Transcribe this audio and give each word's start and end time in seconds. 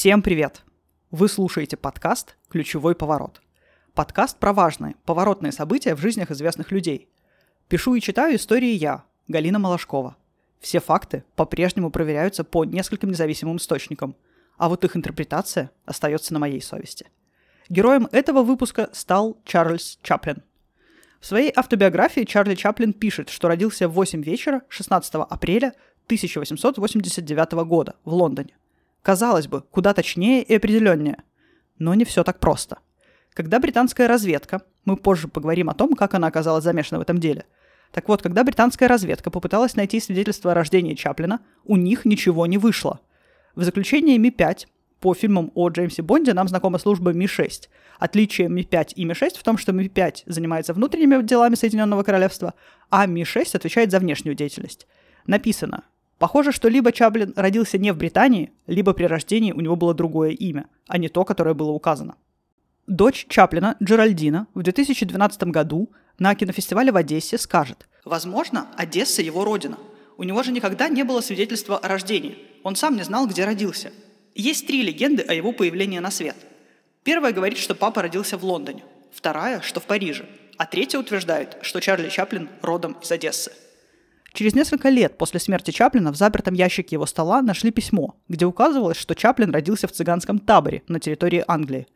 Всем 0.00 0.22
привет! 0.22 0.62
Вы 1.10 1.28
слушаете 1.28 1.76
подкаст 1.76 2.38
«Ключевой 2.48 2.94
поворот». 2.94 3.42
Подкаст 3.92 4.38
про 4.38 4.54
важные, 4.54 4.94
поворотные 5.04 5.52
события 5.52 5.94
в 5.94 6.00
жизнях 6.00 6.30
известных 6.30 6.72
людей. 6.72 7.10
Пишу 7.68 7.94
и 7.94 8.00
читаю 8.00 8.36
истории 8.36 8.70
я, 8.70 9.04
Галина 9.28 9.58
Малашкова. 9.58 10.16
Все 10.58 10.80
факты 10.80 11.22
по-прежнему 11.36 11.90
проверяются 11.90 12.44
по 12.44 12.64
нескольким 12.64 13.10
независимым 13.10 13.58
источникам, 13.58 14.16
а 14.56 14.70
вот 14.70 14.84
их 14.86 14.96
интерпретация 14.96 15.70
остается 15.84 16.32
на 16.32 16.38
моей 16.38 16.62
совести. 16.62 17.10
Героем 17.68 18.08
этого 18.10 18.42
выпуска 18.42 18.88
стал 18.94 19.36
Чарльз 19.44 19.98
Чаплин. 20.02 20.42
В 21.20 21.26
своей 21.26 21.52
автобиографии 21.54 22.22
Чарли 22.22 22.54
Чаплин 22.54 22.94
пишет, 22.94 23.28
что 23.28 23.48
родился 23.48 23.86
в 23.86 23.92
8 23.92 24.22
вечера 24.22 24.62
16 24.70 25.16
апреля 25.16 25.74
1889 26.06 27.52
года 27.66 27.96
в 28.06 28.14
Лондоне. 28.14 28.54
Казалось 29.02 29.48
бы, 29.48 29.62
куда 29.62 29.94
точнее 29.94 30.42
и 30.42 30.54
определеннее. 30.54 31.22
Но 31.78 31.94
не 31.94 32.04
все 32.04 32.22
так 32.24 32.38
просто. 32.38 32.78
Когда 33.32 33.58
британская 33.58 34.06
разведка, 34.06 34.62
мы 34.84 34.96
позже 34.96 35.28
поговорим 35.28 35.70
о 35.70 35.74
том, 35.74 35.94
как 35.94 36.14
она 36.14 36.26
оказалась 36.26 36.64
замешана 36.64 36.98
в 36.98 37.02
этом 37.02 37.18
деле. 37.18 37.46
Так 37.92 38.08
вот, 38.08 38.22
когда 38.22 38.44
британская 38.44 38.86
разведка 38.86 39.30
попыталась 39.30 39.76
найти 39.76 40.00
свидетельство 40.00 40.52
о 40.52 40.54
рождении 40.54 40.94
Чаплина, 40.94 41.40
у 41.64 41.76
них 41.76 42.04
ничего 42.04 42.46
не 42.46 42.58
вышло. 42.58 43.00
В 43.54 43.64
заключение 43.64 44.18
Ми-5 44.18 44.66
по 45.00 45.14
фильмам 45.14 45.50
о 45.54 45.70
Джеймсе 45.70 46.02
Бонде 46.02 46.34
нам 46.34 46.46
знакома 46.46 46.78
служба 46.78 47.12
Ми-6. 47.12 47.68
Отличие 47.98 48.48
Ми-5 48.48 48.92
и 48.94 49.04
Ми-6 49.04 49.38
в 49.38 49.42
том, 49.42 49.56
что 49.56 49.72
Ми-5 49.72 50.24
занимается 50.26 50.74
внутренними 50.74 51.22
делами 51.22 51.54
Соединенного 51.54 52.02
Королевства, 52.02 52.54
а 52.90 53.06
Ми-6 53.06 53.56
отвечает 53.56 53.90
за 53.90 53.98
внешнюю 53.98 54.36
деятельность. 54.36 54.86
Написано, 55.26 55.84
Похоже, 56.20 56.52
что 56.52 56.68
либо 56.68 56.92
Чаплин 56.92 57.32
родился 57.34 57.78
не 57.78 57.92
в 57.94 57.96
Британии, 57.96 58.52
либо 58.66 58.92
при 58.92 59.04
рождении 59.04 59.52
у 59.52 59.60
него 59.62 59.74
было 59.74 59.94
другое 59.94 60.32
имя, 60.32 60.66
а 60.86 60.98
не 60.98 61.08
то, 61.08 61.24
которое 61.24 61.54
было 61.54 61.70
указано. 61.70 62.16
Дочь 62.86 63.24
Чаплина, 63.30 63.78
Джеральдина, 63.82 64.46
в 64.52 64.62
2012 64.62 65.44
году 65.44 65.90
на 66.18 66.34
кинофестивале 66.34 66.92
в 66.92 66.96
Одессе 66.96 67.38
скажет 67.38 67.88
«Возможно, 68.04 68.66
Одесса 68.76 69.22
его 69.22 69.46
родина. 69.46 69.78
У 70.18 70.24
него 70.24 70.42
же 70.42 70.52
никогда 70.52 70.90
не 70.90 71.04
было 71.04 71.22
свидетельства 71.22 71.78
о 71.78 71.88
рождении. 71.88 72.36
Он 72.64 72.76
сам 72.76 72.96
не 72.96 73.02
знал, 73.02 73.26
где 73.26 73.46
родился. 73.46 73.90
Есть 74.34 74.66
три 74.66 74.82
легенды 74.82 75.22
о 75.22 75.32
его 75.32 75.52
появлении 75.52 76.00
на 76.00 76.10
свет. 76.10 76.36
Первая 77.02 77.32
говорит, 77.32 77.56
что 77.56 77.74
папа 77.74 78.02
родился 78.02 78.36
в 78.36 78.44
Лондоне. 78.44 78.84
Вторая, 79.10 79.62
что 79.62 79.80
в 79.80 79.84
Париже. 79.84 80.26
А 80.58 80.66
третья 80.66 80.98
утверждает, 80.98 81.56
что 81.62 81.80
Чарли 81.80 82.10
Чаплин 82.10 82.50
родом 82.60 82.98
из 83.00 83.10
Одессы. 83.10 83.52
Через 84.32 84.54
несколько 84.54 84.88
лет 84.88 85.18
после 85.18 85.40
смерти 85.40 85.70
Чаплина 85.72 86.12
в 86.12 86.16
запертом 86.16 86.54
ящике 86.54 86.96
его 86.96 87.06
стола 87.06 87.42
нашли 87.42 87.70
письмо, 87.70 88.16
где 88.28 88.46
указывалось, 88.46 88.96
что 88.96 89.14
Чаплин 89.14 89.50
родился 89.50 89.88
в 89.88 89.92
цыганском 89.92 90.38
таборе 90.38 90.82
на 90.88 91.00
территории 91.00 91.44
Англии. 91.46 91.88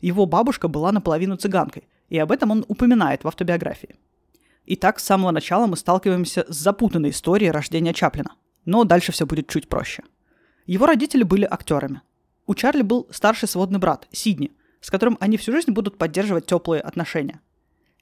Его 0.00 0.26
бабушка 0.26 0.68
была 0.68 0.90
наполовину 0.90 1.36
цыганкой, 1.36 1.86
и 2.08 2.18
об 2.18 2.32
этом 2.32 2.50
он 2.50 2.64
упоминает 2.68 3.24
в 3.24 3.28
автобиографии. 3.28 3.96
Итак, 4.66 5.00
с 5.00 5.04
самого 5.04 5.32
начала 5.32 5.66
мы 5.66 5.76
сталкиваемся 5.76 6.46
с 6.48 6.56
запутанной 6.56 7.10
историей 7.10 7.50
рождения 7.50 7.92
Чаплина. 7.92 8.32
Но 8.64 8.84
дальше 8.84 9.12
все 9.12 9.26
будет 9.26 9.48
чуть 9.48 9.68
проще. 9.68 10.02
Его 10.66 10.86
родители 10.86 11.24
были 11.24 11.46
актерами. 11.50 12.02
У 12.46 12.54
Чарли 12.54 12.82
был 12.82 13.08
старший 13.10 13.48
сводный 13.48 13.80
брат, 13.80 14.06
Сидни, 14.12 14.52
с 14.80 14.90
которым 14.90 15.16
они 15.20 15.36
всю 15.36 15.52
жизнь 15.52 15.72
будут 15.72 15.98
поддерживать 15.98 16.46
теплые 16.46 16.80
отношения. 16.80 17.40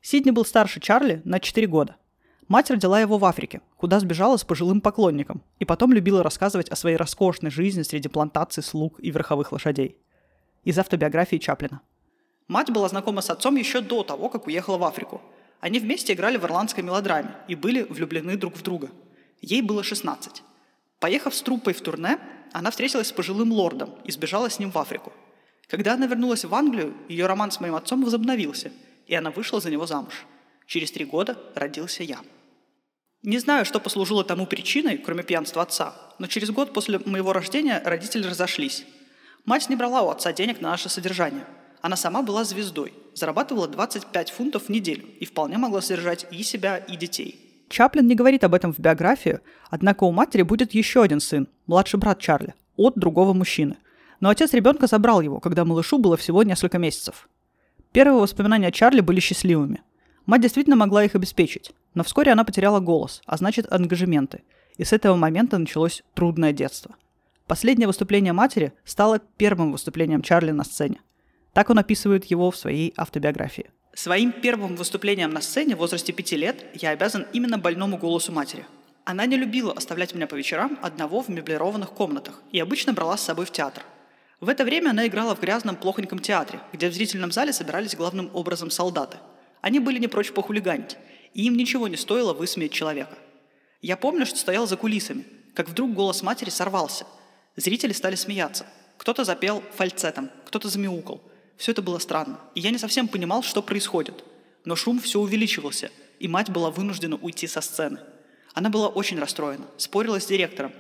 Сидни 0.03 0.31
был 0.31 0.45
старше 0.45 0.81
Чарли 0.81 1.23
на 1.25 1.41
4 1.41 1.67
года, 1.67 1.97
Мать 2.51 2.69
родила 2.69 3.01
его 3.01 3.17
в 3.17 3.25
Африке, 3.25 3.61
куда 3.77 4.01
сбежала 4.01 4.37
с 4.37 4.43
пожилым 4.43 4.81
поклонником, 4.81 5.41
и 5.61 5.65
потом 5.65 5.93
любила 5.93 6.25
рассказывать 6.25 6.69
о 6.69 6.75
своей 6.75 6.97
роскошной 6.97 7.53
жизни 7.53 7.83
среди 7.83 8.09
плантаций 8.09 8.65
слуг 8.65 8.99
и 8.99 9.13
верховых 9.13 9.53
лошадей. 9.53 9.97
Из 10.65 10.77
автобиографии 10.77 11.37
Чаплина. 11.37 11.81
Мать 12.49 12.73
была 12.73 12.89
знакома 12.89 13.23
с 13.23 13.31
отцом 13.31 13.55
еще 13.55 13.81
до 13.81 14.03
того, 14.03 14.29
как 14.29 14.49
уехала 14.49 14.79
в 14.79 14.83
Африку. 14.83 15.23
Они 15.61 15.79
вместе 15.79 16.13
играли 16.13 16.39
в 16.39 16.45
ирландской 16.45 16.81
мелодраме 16.81 17.37
и 17.47 17.55
были 17.55 17.85
влюблены 17.85 18.37
друг 18.37 18.57
в 18.57 18.63
друга. 18.63 18.91
Ей 19.41 19.63
было 19.63 19.85
16. 19.85 20.43
Поехав 20.99 21.37
с 21.37 21.43
труппой 21.43 21.73
в 21.73 21.81
турне, 21.83 22.19
она 22.51 22.73
встретилась 22.73 23.07
с 23.07 23.13
пожилым 23.13 23.53
лордом 23.53 23.91
и 24.03 24.11
сбежала 24.11 24.51
с 24.51 24.59
ним 24.59 24.73
в 24.73 24.79
Африку. 24.79 25.13
Когда 25.69 25.95
она 25.95 26.07
вернулась 26.07 26.45
в 26.45 26.53
Англию, 26.53 26.95
ее 27.09 27.27
роман 27.27 27.53
с 27.53 27.61
моим 27.61 27.77
отцом 27.77 28.03
возобновился, 28.03 28.73
и 29.07 29.15
она 29.15 29.31
вышла 29.31 29.61
за 29.61 29.71
него 29.71 29.87
замуж. 29.87 30.27
Через 30.67 30.91
три 30.91 31.05
года 31.05 31.39
родился 31.55 32.03
я. 32.03 32.19
Не 33.23 33.39
знаю, 33.39 33.67
что 33.67 33.81
послужило 33.81 34.25
тому 34.25 34.47
причиной, 34.47 34.97
кроме 34.97 35.23
пьянства 35.23 35.61
отца, 35.63 35.95
но 36.19 36.27
через 36.27 36.51
год 36.51 36.73
после 36.73 36.99
моего 37.05 37.35
рождения 37.35 37.83
родители 37.85 38.27
разошлись. 38.27 38.87
Мать 39.45 39.69
не 39.69 39.77
брала 39.77 40.03
у 40.03 40.09
отца 40.09 40.33
денег 40.33 40.63
на 40.63 40.71
наше 40.71 40.89
содержание. 40.89 41.45
Она 41.83 41.97
сама 41.97 42.23
была 42.23 42.45
звездой, 42.45 42.95
зарабатывала 43.15 43.69
25 43.69 44.31
фунтов 44.31 44.65
в 44.65 44.69
неделю 44.71 45.05
и 45.19 45.27
вполне 45.27 45.59
могла 45.59 45.83
содержать 45.83 46.27
и 46.31 46.43
себя, 46.43 46.79
и 46.79 46.97
детей. 46.97 47.67
Чаплин 47.69 48.07
не 48.07 48.15
говорит 48.15 48.43
об 48.43 48.55
этом 48.55 48.73
в 48.73 48.79
биографии, 48.79 49.41
однако 49.69 50.05
у 50.05 50.13
матери 50.13 50.43
будет 50.43 50.73
еще 50.73 51.03
один 51.03 51.21
сын, 51.21 51.47
младший 51.67 52.01
брат 52.01 52.21
Чарли, 52.21 52.55
от 52.77 52.95
другого 52.97 53.35
мужчины. 53.35 53.77
Но 54.21 54.31
отец 54.31 54.55
ребенка 54.55 54.87
забрал 54.87 55.21
его, 55.21 55.41
когда 55.41 55.67
малышу 55.67 55.99
было 55.99 56.17
всего 56.17 56.43
несколько 56.43 56.79
месяцев. 56.79 57.29
Первые 57.93 58.21
воспоминания 58.21 58.73
Чарли 58.73 59.01
были 59.01 59.21
счастливыми. 59.21 59.83
Мать 60.27 60.43
действительно 60.43 60.77
могла 60.77 61.05
их 61.05 61.15
обеспечить. 61.15 61.73
Но 61.95 62.05
вскоре 62.05 62.33
она 62.33 62.45
потеряла 62.45 62.81
голос, 62.81 63.23
а 63.27 63.37
значит 63.37 63.71
ангажементы. 63.73 64.43
И 64.77 64.85
с 64.85 64.93
этого 64.93 65.17
момента 65.17 65.59
началось 65.59 66.03
трудное 66.15 66.53
детство. 66.53 66.95
Последнее 67.47 67.89
выступление 67.89 68.33
матери 68.33 68.73
стало 68.85 69.19
первым 69.19 69.73
выступлением 69.73 70.23
Чарли 70.23 70.53
на 70.53 70.65
сцене. 70.65 71.01
Так 71.53 71.69
он 71.69 71.79
описывает 71.79 72.27
его 72.27 72.51
в 72.51 72.57
своей 72.57 72.95
автобиографии. 72.97 73.71
Своим 73.93 74.31
первым 74.31 74.77
выступлением 74.77 75.33
на 75.33 75.41
сцене 75.41 75.75
в 75.75 75.81
возрасте 75.81 76.13
пяти 76.13 76.37
лет 76.37 76.65
я 76.75 76.91
обязан 76.91 77.27
именно 77.33 77.59
больному 77.59 77.99
голосу 77.99 78.31
матери. 78.31 78.65
Она 79.05 79.27
не 79.27 79.37
любила 79.37 79.73
оставлять 79.73 80.15
меня 80.15 80.29
по 80.29 80.37
вечерам 80.37 80.79
одного 80.83 81.23
в 81.23 81.29
меблированных 81.29 81.91
комнатах 81.91 82.41
и 82.53 82.61
обычно 82.61 82.93
брала 82.93 83.17
с 83.17 83.23
собой 83.23 83.47
в 83.47 83.51
театр. 83.51 83.83
В 84.39 84.49
это 84.49 84.65
время 84.65 84.91
она 84.91 85.07
играла 85.07 85.35
в 85.35 85.41
грязном 85.41 85.75
плохоньком 85.75 86.21
театре, 86.21 86.61
где 86.73 86.89
в 86.89 86.95
зрительном 86.95 87.33
зале 87.33 87.53
собирались 87.53 87.97
главным 87.97 88.31
образом 88.33 88.71
солдаты. 88.71 89.17
Они 89.61 89.79
были 89.79 89.99
не 89.99 90.09
прочь 90.09 90.33
похулиганить, 90.33 90.97
и 91.35 91.45
им 91.45 91.57
ничего 91.57 91.89
не 91.89 91.97
стоило 91.97 92.33
высмеять 92.33 92.73
человека. 92.73 93.17
Я 93.83 93.97
помню, 93.97 94.27
что 94.27 94.39
стоял 94.39 94.67
за 94.67 94.77
кулисами, 94.77 95.25
как 95.55 95.69
вдруг 95.69 95.93
голос 95.93 96.23
матери 96.23 96.51
сорвался. 96.51 97.07
Зрители 97.57 97.93
стали 97.93 98.15
смеяться. 98.15 98.67
Кто-то 98.97 99.25
запел 99.25 99.63
фальцетом, 99.75 100.31
кто-то 100.47 100.69
замяукал. 100.69 101.23
Все 101.57 101.73
это 101.73 101.83
было 101.83 101.99
странно, 101.99 102.41
и 102.55 102.61
я 102.61 102.71
не 102.71 102.79
совсем 102.79 103.09
понимал, 103.09 103.43
что 103.43 103.63
происходит. 103.63 104.25
Но 104.65 104.77
шум 104.77 104.99
все 105.01 105.21
увеличивался, 105.21 105.91
и 106.19 106.29
мать 106.29 106.51
была 106.51 106.71
вынуждена 106.71 107.17
уйти 107.17 107.47
со 107.47 107.61
сцены. 107.61 108.01
Она 108.53 108.69
была 108.69 108.89
очень 108.89 109.19
расстроена, 109.19 109.67
спорила 109.77 110.21
с 110.21 110.27
директором. 110.27 110.73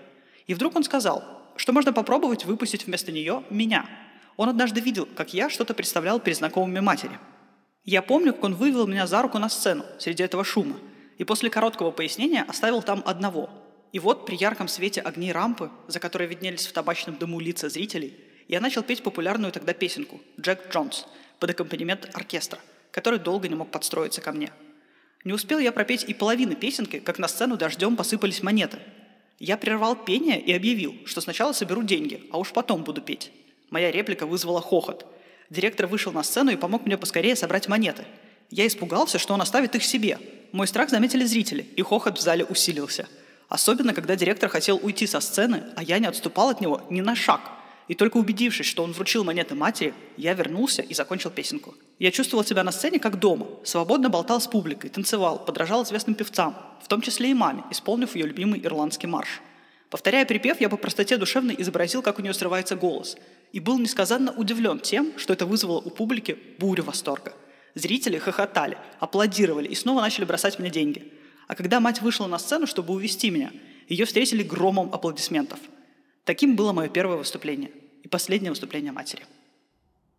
И 0.47 0.54
вдруг 0.54 0.76
он 0.76 0.84
сказал, 0.84 1.24
что 1.56 1.72
можно 1.72 1.92
попробовать 1.92 2.44
выпустить 2.44 2.86
вместо 2.86 3.12
нее 3.12 3.44
меня. 3.50 3.86
Он 4.36 4.48
однажды 4.48 4.80
видел, 4.80 5.06
как 5.14 5.34
я 5.34 5.50
что-то 5.50 5.74
представлял 5.74 6.18
перед 6.18 6.38
знакомыми 6.38 6.80
матери– 6.80 7.18
я 7.84 8.02
помню, 8.02 8.34
как 8.34 8.44
он 8.44 8.54
вывел 8.54 8.86
меня 8.86 9.06
за 9.06 9.22
руку 9.22 9.38
на 9.38 9.48
сцену 9.48 9.84
среди 9.98 10.22
этого 10.22 10.44
шума, 10.44 10.76
и 11.16 11.24
после 11.24 11.48
короткого 11.48 11.91
пояснения 11.91 12.44
оставил 12.46 12.82
там 12.82 13.02
одного. 13.06 13.48
И 13.92 13.98
вот 13.98 14.26
при 14.26 14.36
ярком 14.36 14.68
свете 14.68 15.00
огней 15.00 15.32
рампы, 15.32 15.70
за 15.88 15.98
которой 15.98 16.28
виднелись 16.28 16.66
в 16.66 16.72
табачном 16.72 17.16
дыму 17.16 17.41
лица 17.41 17.68
зрителей, 17.68 18.14
я 18.48 18.60
начал 18.60 18.82
петь 18.82 19.02
популярную 19.02 19.52
тогда 19.52 19.72
песенку 19.72 20.20
«Джек 20.38 20.70
Джонс» 20.70 21.06
под 21.38 21.50
аккомпанемент 21.50 22.10
оркестра, 22.12 22.58
который 22.91 23.18
долго 23.18 23.48
не 23.48 23.54
мог 23.54 23.70
подстроиться 23.70 24.20
ко 24.20 24.32
мне. 24.32 24.52
Не 25.24 25.32
успел 25.32 25.58
я 25.58 25.72
пропеть 25.72 26.04
и 26.04 26.14
половины 26.14 26.54
песенки, 26.54 26.98
как 26.98 27.18
на 27.18 27.28
сцену 27.28 27.56
дождем 27.56 27.97
посыпались 27.97 28.42
монеты. 28.42 28.78
Я 29.38 29.56
прервал 29.56 29.97
пение 29.97 30.41
и 30.41 30.53
объявил, 30.53 30.94
что 31.06 31.21
сначала 31.21 31.53
соберу 31.53 31.82
деньги, 31.82 32.28
а 32.30 32.38
уж 32.38 32.53
потом 32.53 32.84
буду 32.84 33.00
петь. 33.00 33.32
Моя 33.71 33.91
реплика 33.91 34.27
вызвала 34.27 34.60
хохот– 34.60 35.06
Директор 35.50 35.88
вышел 35.88 36.12
на 36.12 36.22
сцену 36.22 36.52
и 36.52 36.56
помог 36.56 36.86
мне 36.86 36.97
поскорее 36.97 37.34
собрать 37.34 37.66
монеты. 37.66 38.04
Я 38.50 38.68
испугался, 38.68 39.18
что 39.18 39.34
он 39.34 39.42
оставит 39.42 39.74
их 39.74 39.82
себе. 39.82 40.18
Мой 40.52 40.68
страх 40.68 40.91
заметили 40.91 41.24
зрители, 41.24 41.62
и 41.62 41.82
хохот 41.82 42.18
в 42.18 42.20
зале 42.20 42.44
усилился. 42.44 43.08
Особенно, 43.48 43.92
когда 43.92 44.14
директор 44.14 44.48
хотел 44.48 44.78
уйти 44.80 45.08
со 45.08 45.18
сцены, 45.18 45.64
а 45.74 45.82
я 45.82 45.98
не 45.98 46.06
отступал 46.06 46.50
от 46.50 46.60
него 46.60 46.82
ни 46.88 47.00
на 47.00 47.16
шаг. 47.16 47.41
И 47.88 47.94
только 47.94 48.18
убедившись, 48.18 48.66
что 48.66 48.84
он 48.84 48.92
вручил 48.92 49.24
монеты 49.24 49.56
матери, 49.56 49.92
я 50.16 50.34
вернулся 50.34 50.82
и 50.82 50.94
закончил 50.94 51.30
песенку. 51.30 51.74
Я 51.98 52.12
чувствовал 52.12 52.44
себя 52.44 52.62
на 52.62 52.70
сцене 52.70 53.00
как 53.00 53.18
дома, 53.18 53.48
свободно 53.64 54.08
болтал 54.08 54.41
с 54.41 54.46
публикой, 54.46 54.91
танцевал, 54.91 55.44
подражал 55.44 55.82
известным 55.82 56.14
певцам, 56.14 56.56
в 56.80 56.86
том 56.86 57.00
числе 57.00 57.32
и 57.32 57.34
маме, 57.34 57.64
исполнив 57.72 58.14
ее 58.14 58.26
любимый 58.26 58.64
ирландский 58.64 59.08
марш. 59.08 59.41
Повторяя 59.88 60.24
припев, 60.24 60.60
я 60.60 60.68
по 60.68 60.76
простоте 60.76 61.16
душевной 61.16 61.56
изобразил, 61.58 62.03
как 62.03 62.20
у 62.20 62.22
нее 62.22 62.34
срывается 62.34 62.76
голос 62.76 63.16
и 63.52 63.60
был 63.60 63.78
несказанно 63.78 64.32
удивлен 64.32 64.78
тем, 64.78 65.12
что 65.16 65.32
это 65.32 65.47
вызвало 65.47 65.78
у 65.78 65.91
публики 65.91 66.36
бурю 66.58 66.84
восторга. 66.84 67.34
Зрители 67.74 68.18
хохотали, 68.18 68.78
аплодировали 68.98 69.68
и 69.68 69.74
снова 69.74 70.00
начали 70.00 70.24
бросать 70.24 70.58
мне 70.58 70.70
деньги. 70.70 71.12
А 71.47 71.54
когда 71.54 71.80
мать 71.80 72.02
вышла 72.02 72.26
на 72.26 72.38
сцену, 72.38 72.66
чтобы 72.66 72.94
увести 72.94 73.30
меня, 73.30 73.50
ее 73.88 74.04
встретили 74.04 74.42
громом 74.42 74.91
аплодисментов. 74.92 75.58
Таким 76.24 76.56
было 76.56 76.72
мое 76.72 76.88
первое 76.88 77.16
выступление. 77.16 77.70
И 78.02 78.08
последнее 78.08 78.50
выступление 78.50 78.92
матери. 78.92 79.24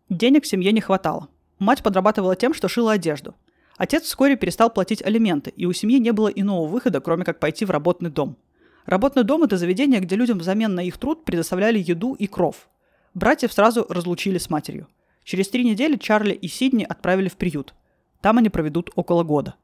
Денег 0.08 0.46
семье 0.46 0.72
не 0.72 0.80
хватало. 0.80 1.28
Мать 1.58 1.82
подрабатывала 1.82 2.36
тем, 2.36 2.54
что 2.54 2.68
шила 2.68 2.92
одежду. 2.92 3.34
Отец 3.76 4.04
вскоре 4.04 4.36
перестал 4.36 4.70
платить 4.70 5.02
алименты, 5.02 5.52
и 5.56 5.66
у 5.66 5.72
семьи 5.72 5.98
не 5.98 6.12
было 6.12 6.28
иного 6.28 6.66
выхода, 6.66 7.00
кроме 7.00 7.24
как 7.24 7.40
пойти 7.40 7.64
в 7.64 7.70
работный 7.70 8.10
дом. 8.10 8.36
Работный 8.84 9.24
дом– 9.24 9.42
это 9.44 9.56
заведение, 9.56 10.00
где 10.00 10.16
людям 10.16 10.38
взамен 10.38 10.74
на 10.74 10.80
их 10.84 10.98
труд 10.98 11.24
предоставляли 11.24 11.78
еду 11.78 12.14
и 12.14 12.26
кров. 12.26 12.68
Братьев 13.14 13.52
сразу 13.52 13.86
разлучили 13.88 14.38
с 14.38 14.48
матерью. 14.48 14.88
Через 15.24 15.48
три 15.48 15.64
недели 15.64 15.96
Чарли 15.96 16.32
и 16.32 16.48
Сидни 16.48 16.84
отправили 16.84 17.28
в 17.28 17.36
приют. 17.36 17.74
Там 18.20 18.38
они 18.38 18.48
проведут 18.48 18.90
около 18.94 19.22
года. 19.22 19.54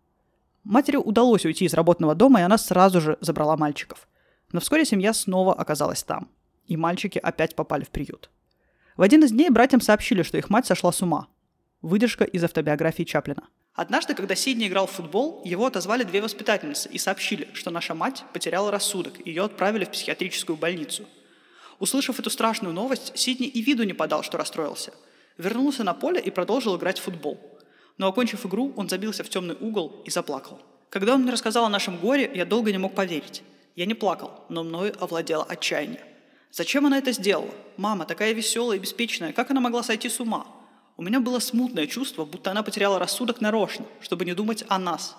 Матери 0.64 0.96
удалось 0.96 1.46
уйти 1.46 1.64
из 1.64 1.74
работного 1.74 2.14
дома, 2.14 2.40
и 2.40 2.42
она 2.42 2.58
сразу 2.58 3.00
же 3.00 3.16
забрала 3.20 3.56
мальчиков. 3.56 4.08
Но 4.52 4.60
вскоре 4.60 4.84
семья 4.84 5.12
снова 5.12 5.54
оказалась 5.54 6.02
там. 6.02 6.28
И 6.66 6.76
мальчики 6.76 7.18
опять 7.18 7.54
попали 7.54 7.84
в 7.84 7.90
приют. 7.90 8.30
В 8.96 9.02
один 9.02 9.24
из 9.24 9.30
дней 9.30 9.48
братьям 9.48 9.80
сообщили, 9.80 10.22
что 10.22 10.36
их 10.36 10.50
мать 10.50 10.66
сошла 10.66 10.92
с 10.92 11.00
ума. 11.00 11.28
Выдержка 11.80 12.24
из 12.24 12.44
автобиографии 12.44 13.04
Чаплина. 13.04 13.44
Однажды, 13.72 14.14
когда 14.14 14.34
Сидни 14.34 14.66
играл 14.66 14.86
в 14.86 14.90
футбол, 14.90 15.40
его 15.44 15.64
отозвали 15.64 16.02
две 16.02 16.20
воспитательницы 16.20 16.88
и 16.88 16.98
сообщили, 16.98 17.48
что 17.54 17.70
наша 17.70 17.94
мать 17.94 18.24
потеряла 18.32 18.72
рассудок, 18.72 19.24
и 19.24 19.30
ее 19.30 19.44
отправили 19.44 19.84
в 19.84 19.90
психиатрическую 19.90 20.56
больницу. 20.56 21.06
Услышав 21.78 22.18
эту 22.18 22.30
страшную 22.30 22.74
новость, 22.74 23.12
Сидни 23.16 23.46
и 23.46 23.62
виду 23.62 23.84
не 23.84 23.92
подал, 23.92 24.22
что 24.22 24.38
расстроился. 24.38 24.92
Вернулся 25.36 25.84
на 25.84 25.94
поле 25.94 26.20
и 26.20 26.30
продолжил 26.30 26.76
играть 26.76 26.98
в 26.98 27.02
футбол. 27.02 27.38
Но 27.96 28.08
окончив 28.08 28.44
игру, 28.46 28.72
он 28.76 28.88
забился 28.88 29.24
в 29.24 29.28
темный 29.28 29.56
угол 29.60 30.02
и 30.04 30.10
заплакал. 30.10 30.60
Когда 30.90 31.14
он 31.14 31.22
мне 31.22 31.32
рассказал 31.32 31.64
о 31.64 31.68
нашем 31.68 31.98
горе, 31.98 32.30
я 32.34 32.44
долго 32.44 32.72
не 32.72 32.78
мог 32.78 32.94
поверить. 32.94 33.42
Я 33.76 33.86
не 33.86 33.94
плакал, 33.94 34.44
но 34.48 34.64
мною 34.64 34.94
овладело 34.98 35.44
отчаяние. 35.44 36.04
Зачем 36.50 36.86
она 36.86 36.98
это 36.98 37.12
сделала? 37.12 37.54
Мама, 37.76 38.06
такая 38.06 38.32
веселая 38.32 38.78
и 38.78 38.80
беспечная, 38.80 39.32
как 39.32 39.50
она 39.50 39.60
могла 39.60 39.82
сойти 39.82 40.08
с 40.08 40.18
ума? 40.18 40.46
У 40.96 41.02
меня 41.02 41.20
было 41.20 41.38
смутное 41.38 41.86
чувство, 41.86 42.24
будто 42.24 42.50
она 42.50 42.62
потеряла 42.64 42.98
рассудок 42.98 43.40
нарочно, 43.40 43.84
чтобы 44.00 44.24
не 44.24 44.34
думать 44.34 44.64
о 44.68 44.78
нас. 44.78 45.16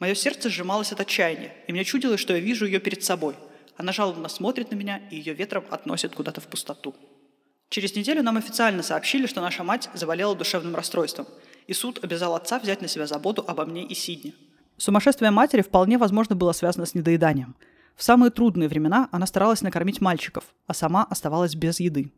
Мое 0.00 0.14
сердце 0.14 0.48
сжималось 0.48 0.90
от 0.92 1.00
отчаяния, 1.00 1.54
и 1.68 1.72
мне 1.72 1.84
чудилось, 1.84 2.18
что 2.18 2.32
я 2.32 2.40
вижу 2.40 2.66
ее 2.66 2.80
перед 2.80 3.04
собой. 3.04 3.36
Она 3.80 3.92
жалобно 3.92 4.28
смотрит 4.28 4.70
на 4.70 4.74
меня, 4.76 5.00
и 5.10 5.16
ее 5.16 5.32
ветром 5.32 5.64
относит 5.70 6.14
куда-то 6.14 6.42
в 6.42 6.46
пустоту. 6.46 6.94
Через 7.70 7.96
неделю 7.96 8.22
нам 8.22 8.36
официально 8.36 8.82
сообщили, 8.82 9.26
что 9.26 9.40
наша 9.40 9.64
мать 9.64 9.88
заболела 9.94 10.36
душевным 10.36 10.76
расстройством, 10.76 11.26
и 11.66 11.72
суд 11.72 11.98
обязал 12.04 12.34
отца 12.34 12.58
взять 12.58 12.82
на 12.82 12.88
себя 12.88 13.06
заботу 13.06 13.42
обо 13.48 13.64
мне 13.64 13.84
и 13.84 13.94
Сидне. 13.94 14.34
Сумасшествие 14.76 15.30
матери 15.30 15.62
вполне 15.62 15.96
возможно 15.96 16.36
было 16.36 16.52
связано 16.52 16.84
с 16.84 16.94
недоеданием. 16.94 17.56
В 17.96 18.02
самые 18.02 18.30
трудные 18.30 18.68
времена 18.68 19.08
она 19.12 19.26
старалась 19.26 19.62
накормить 19.62 20.02
мальчиков, 20.02 20.44
а 20.66 20.74
сама 20.74 21.04
оставалась 21.08 21.54
без 21.54 21.80
еды. 21.80 22.12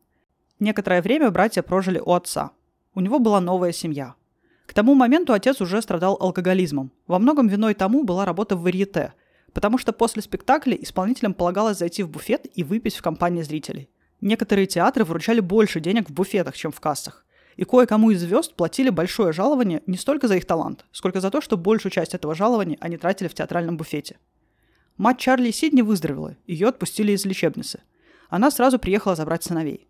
Некоторое 0.58 1.00
время 1.00 1.30
братья 1.30 1.62
прожили 1.62 1.98
у 1.98 2.12
отца– 2.12 2.50
у 2.94 3.00
него 3.00 3.18
была 3.18 3.40
новая 3.40 3.72
семья. 3.72 4.14
К 4.66 4.74
тому 4.74 4.94
моменту 4.94 5.32
отец 5.32 5.60
уже 5.62 5.80
страдал 5.80 6.18
алкоголизмом. 6.20 6.92
Во 7.06 7.18
многом 7.18 7.48
виной 7.48 7.72
тому 7.72 8.04
была 8.04 8.26
работа 8.26 8.54
в 8.54 8.62
варьете, 8.62 9.14
потому 9.52 9.78
что 9.78 9.92
после 9.92 10.22
спектакля 10.22 10.74
исполнителям 10.74 11.34
полагалось 11.34 11.78
зайти 11.78 12.02
в 12.02 12.08
буфет 12.08 12.46
и 12.54 12.64
выпить 12.64 12.96
в 12.96 13.02
компании 13.02 13.42
зрителей. 13.42 13.88
Некоторые 14.20 14.66
театры 14.66 15.04
выручали 15.04 15.40
больше 15.40 15.80
денег 15.80 16.08
в 16.08 16.12
буфетах, 16.12 16.56
чем 16.56 16.72
в 16.72 16.80
кассах. 16.80 17.26
И 17.56 17.64
кое-кому 17.64 18.10
из 18.10 18.20
звезд 18.20 18.54
платили 18.54 18.88
большое 18.88 19.32
жалование 19.32 19.82
не 19.86 19.98
столько 19.98 20.28
за 20.28 20.36
их 20.36 20.46
талант, 20.46 20.86
сколько 20.92 21.20
за 21.20 21.30
то, 21.30 21.40
что 21.40 21.56
большую 21.56 21.92
часть 21.92 22.14
этого 22.14 22.34
жалования 22.34 22.78
они 22.80 22.96
тратили 22.96 23.28
в 23.28 23.34
театральном 23.34 23.76
буфете. 23.76 24.16
Мать 24.96 25.18
Чарли 25.18 25.50
Сидни 25.50 25.82
выздоровела, 25.82 26.36
ее 26.46 26.68
отпустили 26.68 27.12
из 27.12 27.24
лечебницы. 27.24 27.82
Она 28.28 28.50
сразу 28.50 28.78
приехала 28.78 29.16
забрать 29.16 29.42
сыновей. 29.42 29.88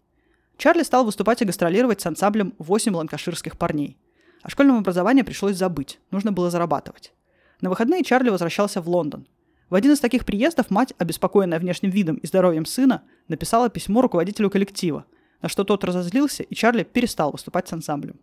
Чарли 0.57 0.83
стал 0.83 1.05
выступать 1.05 1.43
и 1.43 1.45
гастролировать 1.45 2.01
с 2.01 2.07
ансамблем 2.07 2.55
«Восемь 2.59 2.95
ланкаширских 2.95 3.59
парней». 3.59 3.99
О 4.43 4.51
школьном 4.51 4.79
образовании 4.79 5.23
пришлось 5.23 5.57
забыть, 5.57 6.01
нужно 6.11 6.33
было 6.33 6.51
зарабатывать. 6.51 7.13
На 7.61 7.71
выходные 7.71 8.03
Чарли 8.03 8.29
возвращался 8.29 8.81
в 8.81 8.89
Лондон. 8.89 9.27
В 9.73 9.75
один 9.75 9.93
из 9.93 10.01
таких 10.01 10.27
приездов 10.27 10.69
мать, 10.69 10.93
обеспокоенная 10.99 11.59
внешним 11.59 11.89
видом 11.89 12.17
и 12.17 12.27
здоровьем 12.27 12.67
сына, 12.67 13.05
написала 13.29 13.71
письмо 13.71 14.03
руководителю 14.03 14.51
коллектива, 14.51 15.07
на 15.41 15.49
что 15.49 15.65
тот 15.65 15.83
разозлился, 15.83 16.43
и 16.43 16.55
Чарли 16.55 16.83
перестал 16.83 17.33
выступать 17.33 17.69
с 17.69 17.73
ансамблем. 17.73 18.21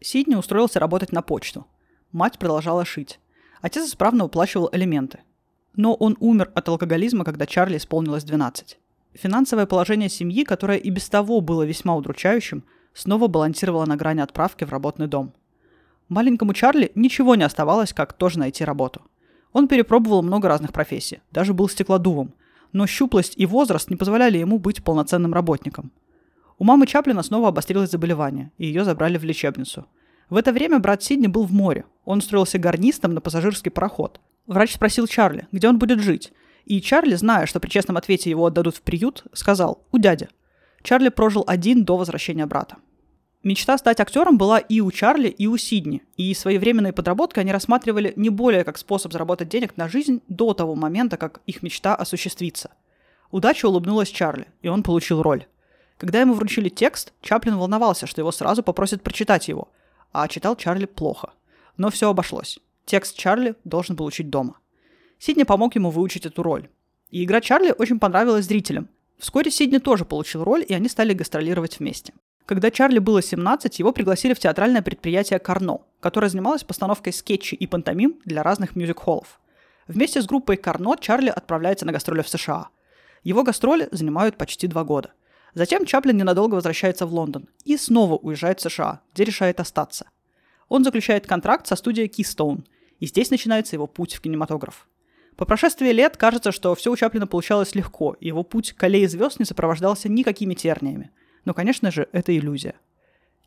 Сидни 0.00 0.36
устроился 0.36 0.78
работать 0.78 1.10
на 1.10 1.22
почту. 1.22 1.66
Мать 2.12 2.38
продолжала 2.38 2.84
шить. 2.84 3.18
Отец 3.60 3.88
исправно 3.88 4.26
уплачивал 4.26 4.68
элементы. 4.70 5.22
Но 5.74 5.92
он 5.92 6.16
умер 6.20 6.52
от 6.54 6.68
алкоголизма, 6.68 7.24
когда 7.24 7.46
Чарли 7.46 7.78
исполнилось 7.78 8.22
12. 8.22 8.78
Финансовое 9.14 9.66
положение 9.66 10.08
семьи, 10.08 10.44
которое 10.44 10.78
и 10.78 10.90
без 10.90 11.08
того 11.08 11.40
было 11.40 11.64
весьма 11.64 11.96
удручающим, 11.96 12.62
снова 12.94 13.26
балансировало 13.26 13.86
на 13.86 13.96
грани 13.96 14.20
отправки 14.20 14.62
в 14.62 14.70
работный 14.70 15.08
дом. 15.08 15.34
Маленькому 16.08 16.54
Чарли 16.54 16.92
ничего 16.94 17.34
не 17.34 17.42
оставалось, 17.42 17.92
как 17.92 18.12
тоже 18.12 18.38
найти 18.38 18.64
работу. 18.64 19.02
Он 19.56 19.68
перепробовал 19.68 20.22
много 20.22 20.48
разных 20.48 20.74
профессий, 20.74 21.22
даже 21.30 21.54
был 21.54 21.66
стеклодувом, 21.66 22.34
но 22.74 22.86
щуплость 22.86 23.32
и 23.38 23.46
возраст 23.46 23.88
не 23.88 23.96
позволяли 23.96 24.36
ему 24.36 24.58
быть 24.58 24.84
полноценным 24.84 25.32
работником. 25.32 25.92
У 26.58 26.64
мамы 26.64 26.86
Чаплина 26.86 27.22
снова 27.22 27.48
обострилось 27.48 27.90
заболевание, 27.90 28.52
и 28.58 28.66
ее 28.66 28.84
забрали 28.84 29.16
в 29.16 29.24
лечебницу. 29.24 29.86
В 30.28 30.36
это 30.36 30.52
время 30.52 30.78
брат 30.78 31.02
Сидни 31.02 31.26
был 31.26 31.44
в 31.44 31.54
море. 31.54 31.86
Он 32.04 32.18
устроился 32.18 32.58
гарнистом 32.58 33.14
на 33.14 33.22
пассажирский 33.22 33.70
пароход. 33.70 34.20
Врач 34.46 34.74
спросил 34.74 35.06
Чарли, 35.06 35.46
где 35.52 35.70
он 35.70 35.78
будет 35.78 36.00
жить, 36.00 36.34
и 36.66 36.78
Чарли, 36.82 37.14
зная, 37.14 37.46
что 37.46 37.58
при 37.58 37.70
честном 37.70 37.96
ответе 37.96 38.28
его 38.28 38.44
отдадут 38.44 38.76
в 38.76 38.82
приют, 38.82 39.24
сказал 39.32 39.86
«У 39.90 39.96
дяди». 39.96 40.28
Чарли 40.82 41.08
прожил 41.08 41.44
один 41.46 41.86
до 41.86 41.96
возвращения 41.96 42.44
брата. 42.44 42.76
Мечта 43.46 43.78
стать 43.78 44.00
актером 44.00 44.38
была 44.38 44.58
и 44.58 44.80
у 44.80 44.90
Чарли, 44.90 45.28
и 45.28 45.46
у 45.46 45.56
Сидни, 45.56 46.02
и 46.16 46.34
своевременные 46.34 46.92
подработки 46.92 47.38
они 47.38 47.52
рассматривали 47.52 48.12
не 48.16 48.28
более 48.28 48.64
как 48.64 48.76
способ 48.76 49.12
заработать 49.12 49.48
денег 49.48 49.76
на 49.76 49.88
жизнь 49.88 50.20
до 50.26 50.52
того 50.52 50.74
момента, 50.74 51.16
как 51.16 51.40
их 51.46 51.62
мечта 51.62 51.94
осуществится. 51.94 52.72
Удача 53.30 53.66
улыбнулась 53.66 54.08
Чарли, 54.08 54.48
и 54.62 54.68
он 54.68 54.82
получил 54.82 55.22
роль. 55.22 55.46
Когда 55.96 56.20
ему 56.20 56.34
вручили 56.34 56.68
текст, 56.68 57.12
Чаплин 57.22 57.56
волновался, 57.56 58.08
что 58.08 58.20
его 58.20 58.32
сразу 58.32 58.64
попросят 58.64 59.02
прочитать 59.02 59.46
его, 59.46 59.68
а 60.10 60.26
читал 60.26 60.56
Чарли 60.56 60.86
плохо. 60.86 61.30
Но 61.76 61.90
все 61.90 62.10
обошлось. 62.10 62.58
Текст 62.84 63.16
Чарли 63.16 63.54
должен 63.62 63.94
был 63.94 64.06
учить 64.06 64.28
дома– 64.28 64.58
Сидни 65.18 65.44
помог 65.44 65.74
ему 65.74 65.90
выучить 65.90 66.26
эту 66.26 66.42
роль. 66.42 66.68
И 67.10 67.24
игра 67.24 67.40
Чарли 67.40 67.74
очень 67.76 67.98
понравилась 67.98 68.46
зрителям. 68.46 68.88
Вскоре 69.18 69.50
Сидни 69.50 69.78
тоже 69.78 70.04
получил 70.04 70.44
роль, 70.44 70.64
и 70.66 70.74
они 70.74 70.88
стали 70.88 71.14
гастролировать 71.14 71.78
вместе. 71.78 72.12
Когда 72.46 72.70
Чарли 72.70 73.00
было 73.00 73.20
17, 73.20 73.80
его 73.80 73.92
пригласили 73.92 74.32
в 74.32 74.38
театральное 74.38 74.80
предприятие 74.80 75.40
«Карно», 75.40 75.80
которое 75.98 76.28
занималось 76.28 76.62
постановкой 76.62 77.12
скетчей 77.12 77.56
и 77.56 77.66
пантомим 77.66 78.20
для 78.24 78.44
разных 78.44 78.76
мюзик-холлов. 78.76 79.40
Вместе 79.88 80.22
с 80.22 80.26
группой 80.26 80.56
«Карно» 80.56 80.96
Чарли 80.96 81.28
отправляется 81.28 81.86
на 81.86 81.92
гастроли 81.92 82.22
в 82.22 82.28
США. 82.28 82.68
Его 83.24 83.42
гастроли 83.42 83.88
занимают 83.90 84.36
почти 84.36 84.68
два 84.68 84.84
года. 84.84 85.10
Затем 85.54 85.84
Чаплин 85.84 86.16
ненадолго 86.16 86.54
возвращается 86.54 87.04
в 87.06 87.12
Лондон 87.12 87.48
и 87.64 87.76
снова 87.76 88.16
уезжает 88.16 88.60
в 88.60 88.62
США, 88.62 89.00
где 89.12 89.24
решает 89.24 89.58
остаться. 89.58 90.08
Он 90.68 90.84
заключает 90.84 91.26
контракт 91.26 91.66
со 91.66 91.74
студией 91.74 92.08
Keystone, 92.08 92.64
и 93.00 93.06
здесь 93.06 93.30
начинается 93.30 93.74
его 93.74 93.88
путь 93.88 94.14
в 94.14 94.20
кинематограф. 94.20 94.86
По 95.36 95.46
прошествии 95.46 95.90
лет 95.90 96.16
кажется, 96.16 96.52
что 96.52 96.76
все 96.76 96.92
у 96.92 96.96
Чаплина 96.96 97.26
получалось 97.26 97.74
легко, 97.74 98.16
и 98.20 98.28
его 98.28 98.44
путь 98.44 98.72
к 98.72 98.82
аллее 98.84 99.08
звезд 99.08 99.40
не 99.40 99.44
сопровождался 99.44 100.08
никакими 100.08 100.54
терниями. 100.54 101.10
Но, 101.46 101.54
конечно 101.54 101.90
же, 101.90 102.08
это 102.12 102.36
иллюзия. 102.36 102.74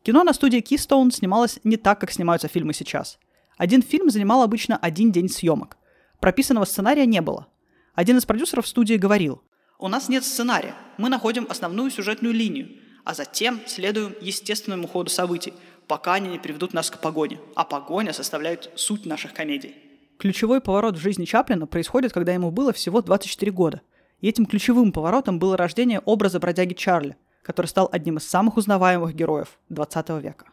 Кино 0.02 0.24
на 0.24 0.34
студии 0.34 0.62
Keystone 0.62 1.12
снималось 1.12 1.60
не 1.64 1.78
так, 1.78 2.00
как 2.00 2.12
снимаются 2.12 2.48
фильмы 2.48 2.74
сейчас. 2.74 3.20
Один 3.58 3.82
фильм 3.84 4.10
занимал 4.10 4.42
обычно 4.42 4.78
один 4.78 5.12
день 5.12 5.28
съемок. 5.30 5.78
Прописанного 6.22 6.64
сценария 6.66 7.06
не 7.06 7.22
было. 7.22 7.48
Один 7.94 8.18
из 8.18 8.26
продюсеров 8.26 8.68
студии 8.68 8.96
говорил, 8.96 9.44
«У 9.78 9.90
нас 9.90 10.08
нет 10.08 10.24
сценария, 10.24 10.74
мы 10.98 11.10
находим 11.10 11.46
основную 11.50 11.92
сюжетную 11.92 12.34
линию, 12.34 12.70
а 13.04 13.14
затем 13.14 13.60
следуем 13.66 14.16
естественному 14.22 14.88
ходу 14.88 15.10
событий, 15.10 15.54
пока 15.88 16.14
они 16.14 16.30
не 16.30 16.40
приведут 16.40 16.74
нас 16.74 16.90
к 16.90 17.02
погоне, 17.02 17.40
а 17.56 17.66
погоня 17.66 18.14
составляет 18.14 18.72
суть 18.76 19.06
наших 19.06 19.34
комедий». 19.34 19.76
Ключевой 20.18 20.62
поворот 20.62 20.96
в 20.96 21.02
жизни 21.02 21.26
Чаплина 21.26 21.68
происходит, 21.68 22.14
когда 22.14 22.34
ему 22.34 22.52
было 22.52 22.72
всего 22.72 23.02
24 23.02 23.52
года. 23.52 23.82
И 24.22 24.30
этим 24.30 24.46
ключевым 24.46 24.94
поворотом 24.94 25.40
было 25.40 25.58
рождение 25.58 26.00
образа 26.00 26.40
бродяги 26.40 26.74
Чарли, 26.74 27.18
который 27.42 27.68
стал 27.68 27.90
одним 27.92 28.18
из 28.18 28.28
самых 28.28 28.58
узнаваемых 28.58 29.14
героев 29.16 29.60
20 29.70 30.10
века. 30.22 30.46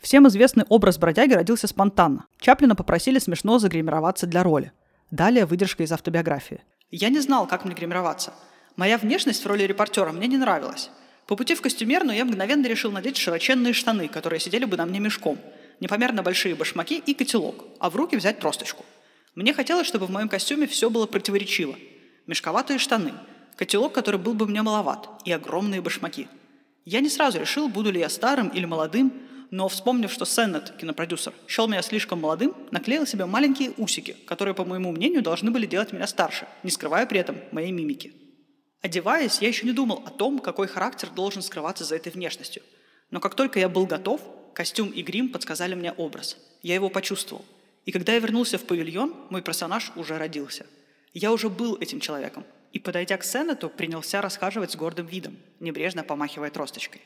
Всем 0.00 0.26
известный 0.28 0.64
образ 0.68 0.98
бродяги 0.98 1.34
родился 1.34 1.66
спонтанно. 1.66 2.26
Чаплина 2.38 2.74
попросили 2.74 3.18
смешно 3.18 3.58
загримироваться 3.58 4.26
для 4.26 4.42
роли. 4.42 4.72
Далее 5.10 5.44
выдержка 5.44 5.82
из 5.82 5.92
автобиографии. 5.92 6.62
«Я 6.90 7.08
не 7.10 7.20
знал, 7.20 7.46
как 7.46 7.64
мне 7.64 7.74
гримироваться. 7.74 8.32
Моя 8.76 8.98
внешность 8.98 9.44
в 9.44 9.46
роли 9.46 9.64
репортера 9.64 10.10
мне 10.12 10.26
не 10.26 10.38
нравилась. 10.38 10.90
По 11.26 11.36
пути 11.36 11.54
в 11.54 11.60
костюмерную 11.60 12.16
я 12.16 12.24
мгновенно 12.24 12.66
решил 12.66 12.90
надеть 12.90 13.16
широченные 13.16 13.72
штаны, 13.74 14.08
которые 14.08 14.40
сидели 14.40 14.64
бы 14.64 14.76
на 14.76 14.86
мне 14.86 15.00
мешком– 15.00 15.38
непомерно 15.80 16.22
большие 16.22 16.54
башмаки 16.54 16.98
и 16.98 17.14
котелок, 17.14 17.64
а 17.78 17.90
в 17.90 17.96
руки 17.96 18.16
взять 18.16 18.38
тросточку. 18.38 18.84
Мне 19.34 19.54
хотелось, 19.54 19.86
чтобы 19.86 20.06
в 20.06 20.10
моем 20.10 20.28
костюме 20.28 20.66
все 20.66 20.90
было 20.90 21.06
противоречиво. 21.06 21.76
Мешковатые 22.30 22.78
штаны, 22.78 23.12
Котелок, 23.56 23.92
который 23.92 24.20
был 24.20 24.34
бы 24.34 24.46
мне 24.46 24.62
маловат, 24.62 25.08
и 25.24 25.32
огромные 25.32 25.80
башмаки. 25.80 26.28
Я 26.84 27.00
не 27.00 27.08
сразу 27.08 27.40
решил, 27.40 27.68
буду 27.68 27.90
ли 27.90 27.98
я 27.98 28.08
старым 28.08 28.50
или 28.50 28.66
молодым, 28.66 29.12
но, 29.50 29.66
вспомнив, 29.68 30.12
что 30.12 30.24
Сеннет, 30.24 30.76
кинопродюсер, 30.76 31.32
счел 31.48 31.66
меня 31.66 31.82
слишком 31.82 32.20
молодым, 32.20 32.54
наклеил 32.70 33.04
себе 33.04 33.26
маленькие 33.26 33.72
усики, 33.78 34.14
которые, 34.26 34.54
по 34.54 34.64
моему 34.64 34.92
мнению, 34.92 35.22
должны 35.22 35.50
были 35.50 35.66
делать 35.66 35.92
меня 35.92 36.06
старше, 36.06 36.46
не 36.62 36.70
скрывая 36.70 37.04
при 37.04 37.18
этом 37.18 37.36
моей 37.50 37.72
мимики. 37.72 38.14
Одеваясь, 38.80 39.40
я 39.40 39.48
еще 39.48 39.66
не 39.66 39.72
думал 39.72 40.04
о 40.06 40.10
том, 40.10 40.38
какой 40.38 40.68
характер 40.68 41.08
должен 41.10 41.42
скрываться 41.42 41.82
за 41.82 41.96
этой 41.96 42.12
внешностью. 42.12 42.62
Но 43.10 43.18
как 43.18 43.34
только 43.34 43.58
я 43.58 43.68
был 43.68 43.86
готов, 43.86 44.20
костюм 44.54 44.90
и 44.90 45.02
грим 45.02 45.30
подсказали 45.30 45.74
мне 45.74 45.90
образ. 45.90 46.36
Я 46.62 46.76
его 46.76 46.90
почувствовал. 46.90 47.44
И 47.86 47.90
когда 47.90 48.12
я 48.12 48.20
вернулся 48.20 48.56
в 48.56 48.62
павильон, 48.62 49.16
мой 49.30 49.42
персонаж 49.42 49.90
уже 49.96 50.16
родился. 50.16 50.64
Я 51.12 51.32
уже 51.32 51.48
был 51.48 51.76
этим 51.80 52.00
человеком. 52.00 52.44
И, 52.72 52.78
подойдя 52.78 53.16
к 53.16 53.24
Сеннету, 53.24 53.68
принялся 53.68 54.20
расхаживать 54.20 54.72
с 54.72 54.76
гордым 54.76 55.06
видом, 55.06 55.36
небрежно 55.58 56.04
помахивая 56.04 56.50
тросточкой. 56.50 57.02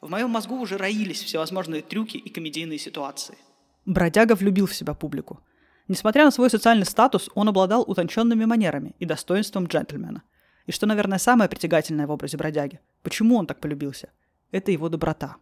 В 0.00 0.08
моем 0.08 0.30
мозгу 0.30 0.56
уже 0.60 0.76
роились 0.76 1.22
всевозможные 1.22 1.82
трюки 1.82 2.16
и 2.16 2.28
комедийные 2.28 2.78
ситуации. 2.78 3.36
Бродяга 3.84 4.34
влюбил 4.34 4.66
в 4.66 4.74
себя 4.74 4.94
публику. 4.94 5.40
Несмотря 5.88 6.24
на 6.24 6.30
свой 6.30 6.50
социальный 6.50 6.86
статус, 6.86 7.30
он 7.34 7.48
обладал 7.48 7.82
утонченными 7.82 8.44
манерами 8.44 8.94
и 8.98 9.04
достоинством 9.04 9.66
джентльмена– 9.66 10.22
и 10.68 10.72
что, 10.72 10.86
наверное, 10.86 11.16
самое 11.16 11.48
притягательное 11.48 12.06
в 12.06 12.10
образе 12.10 12.36
бродяги. 12.36 12.78
Почему 13.02 13.36
он 13.38 13.46
так 13.46 13.58
полюбился? 13.58 14.10
Это 14.50 14.70
его 14.70 14.90
доброта. 14.90 15.36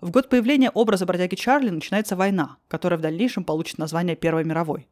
В 0.00 0.10
год 0.10 0.28
появления 0.28 0.70
образа 0.70 1.06
бродяги 1.06 1.36
Чарли 1.36 1.70
начинается 1.70 2.16
война, 2.16 2.56
которая 2.66 2.98
в 2.98 3.00
дальнейшем 3.00 3.44
получит 3.44 3.78
название 3.78 4.16
Первой 4.16 4.42
мировой. 4.42 4.88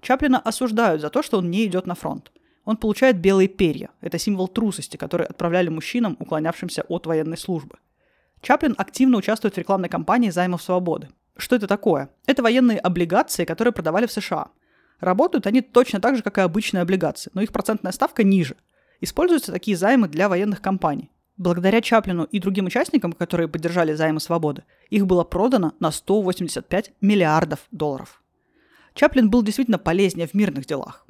Чаплина 0.00 0.38
осуждают 0.38 1.00
за 1.00 1.10
то, 1.10 1.22
что 1.22 1.38
он 1.38 1.50
не 1.50 1.66
идет 1.66 1.86
на 1.86 1.94
фронт. 1.94 2.32
Он 2.64 2.76
получает 2.76 3.18
белые 3.18 3.48
перья. 3.48 3.90
Это 4.00 4.18
символ 4.18 4.48
трусости, 4.48 4.96
который 4.96 5.26
отправляли 5.26 5.68
мужчинам, 5.68 6.16
уклонявшимся 6.18 6.82
от 6.88 7.06
военной 7.06 7.38
службы. 7.38 7.78
Чаплин 8.42 8.74
активно 8.76 9.16
участвует 9.16 9.54
в 9.54 9.58
рекламной 9.58 9.88
кампании 9.88 10.30
займов 10.30 10.62
свободы. 10.62 11.08
Что 11.36 11.56
это 11.56 11.66
такое? 11.66 12.10
Это 12.26 12.42
военные 12.42 12.78
облигации, 12.78 13.44
которые 13.44 13.72
продавали 13.72 14.06
в 14.06 14.12
США. 14.12 14.48
Работают 15.00 15.46
они 15.46 15.62
точно 15.62 16.00
так 16.00 16.16
же, 16.16 16.22
как 16.22 16.38
и 16.38 16.42
обычные 16.42 16.82
облигации, 16.82 17.30
но 17.34 17.40
их 17.40 17.52
процентная 17.52 17.92
ставка 17.92 18.22
ниже– 18.24 18.56
Используются 19.00 19.52
такие 19.52 19.76
займы 19.76 20.08
для 20.08 20.28
военных 20.28 20.60
компаний. 20.60 21.10
Благодаря 21.36 21.80
Чаплину 21.80 22.24
и 22.24 22.40
другим 22.40 22.66
участникам, 22.66 23.12
которые 23.12 23.46
поддержали 23.46 23.94
займы 23.94 24.18
свободы, 24.18 24.64
их 24.90 25.06
было 25.06 25.22
продано 25.22 25.72
на 25.78 25.92
185 25.92 26.92
миллиардов 27.00 27.60
долларов. 27.70 28.22
Чаплин 28.98 29.30
был 29.30 29.42
действительно 29.42 29.78
полезнее 29.78 30.26
в 30.26 30.34
мирных 30.34 30.66
делах. 30.66 31.06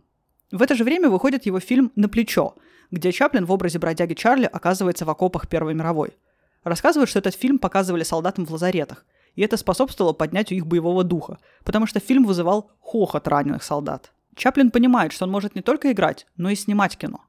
В 0.52 0.60
это 0.60 0.74
же 0.74 0.84
время 0.84 1.08
выходит 1.08 1.46
его 1.46 1.58
фильм 1.58 1.90
«На 1.96 2.08
плечо», 2.08 2.54
где 2.90 3.12
Чаплин 3.12 3.46
в 3.46 3.50
образе 3.50 3.78
бродяги 3.78 4.12
Чарли 4.12 4.44
оказывается 4.44 5.06
в 5.06 5.10
окопах 5.10 5.48
Первой 5.48 5.72
мировой. 5.72 6.16
Рассказывают, 6.64 7.08
что 7.08 7.18
этот 7.18 7.34
фильм 7.34 7.58
показывали 7.58 8.02
солдатам 8.02 8.44
в 8.44 8.50
лазаретах, 8.50 9.06
и 9.36 9.42
это 9.42 9.56
способствовало 9.56 10.12
поднятию 10.12 10.58
их 10.58 10.66
боевого 10.66 11.02
духа, 11.02 11.38
потому 11.64 11.86
что 11.86 11.98
фильм 11.98 12.24
вызывал 12.24 12.70
хохот 12.80 13.26
раненых 13.26 13.62
солдат. 13.62 14.12
Чаплин 14.36 14.70
понимает, 14.70 15.12
что 15.12 15.24
он 15.24 15.30
может 15.30 15.54
не 15.54 15.62
только 15.62 15.90
играть, 15.90 16.26
но 16.36 16.50
и 16.50 16.56
снимать 16.56 16.96
кино 16.98 17.24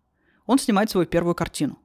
он 0.50 0.58
снимает 0.58 0.90
свою 0.90 1.06
первую 1.06 1.36
картину. 1.36 1.78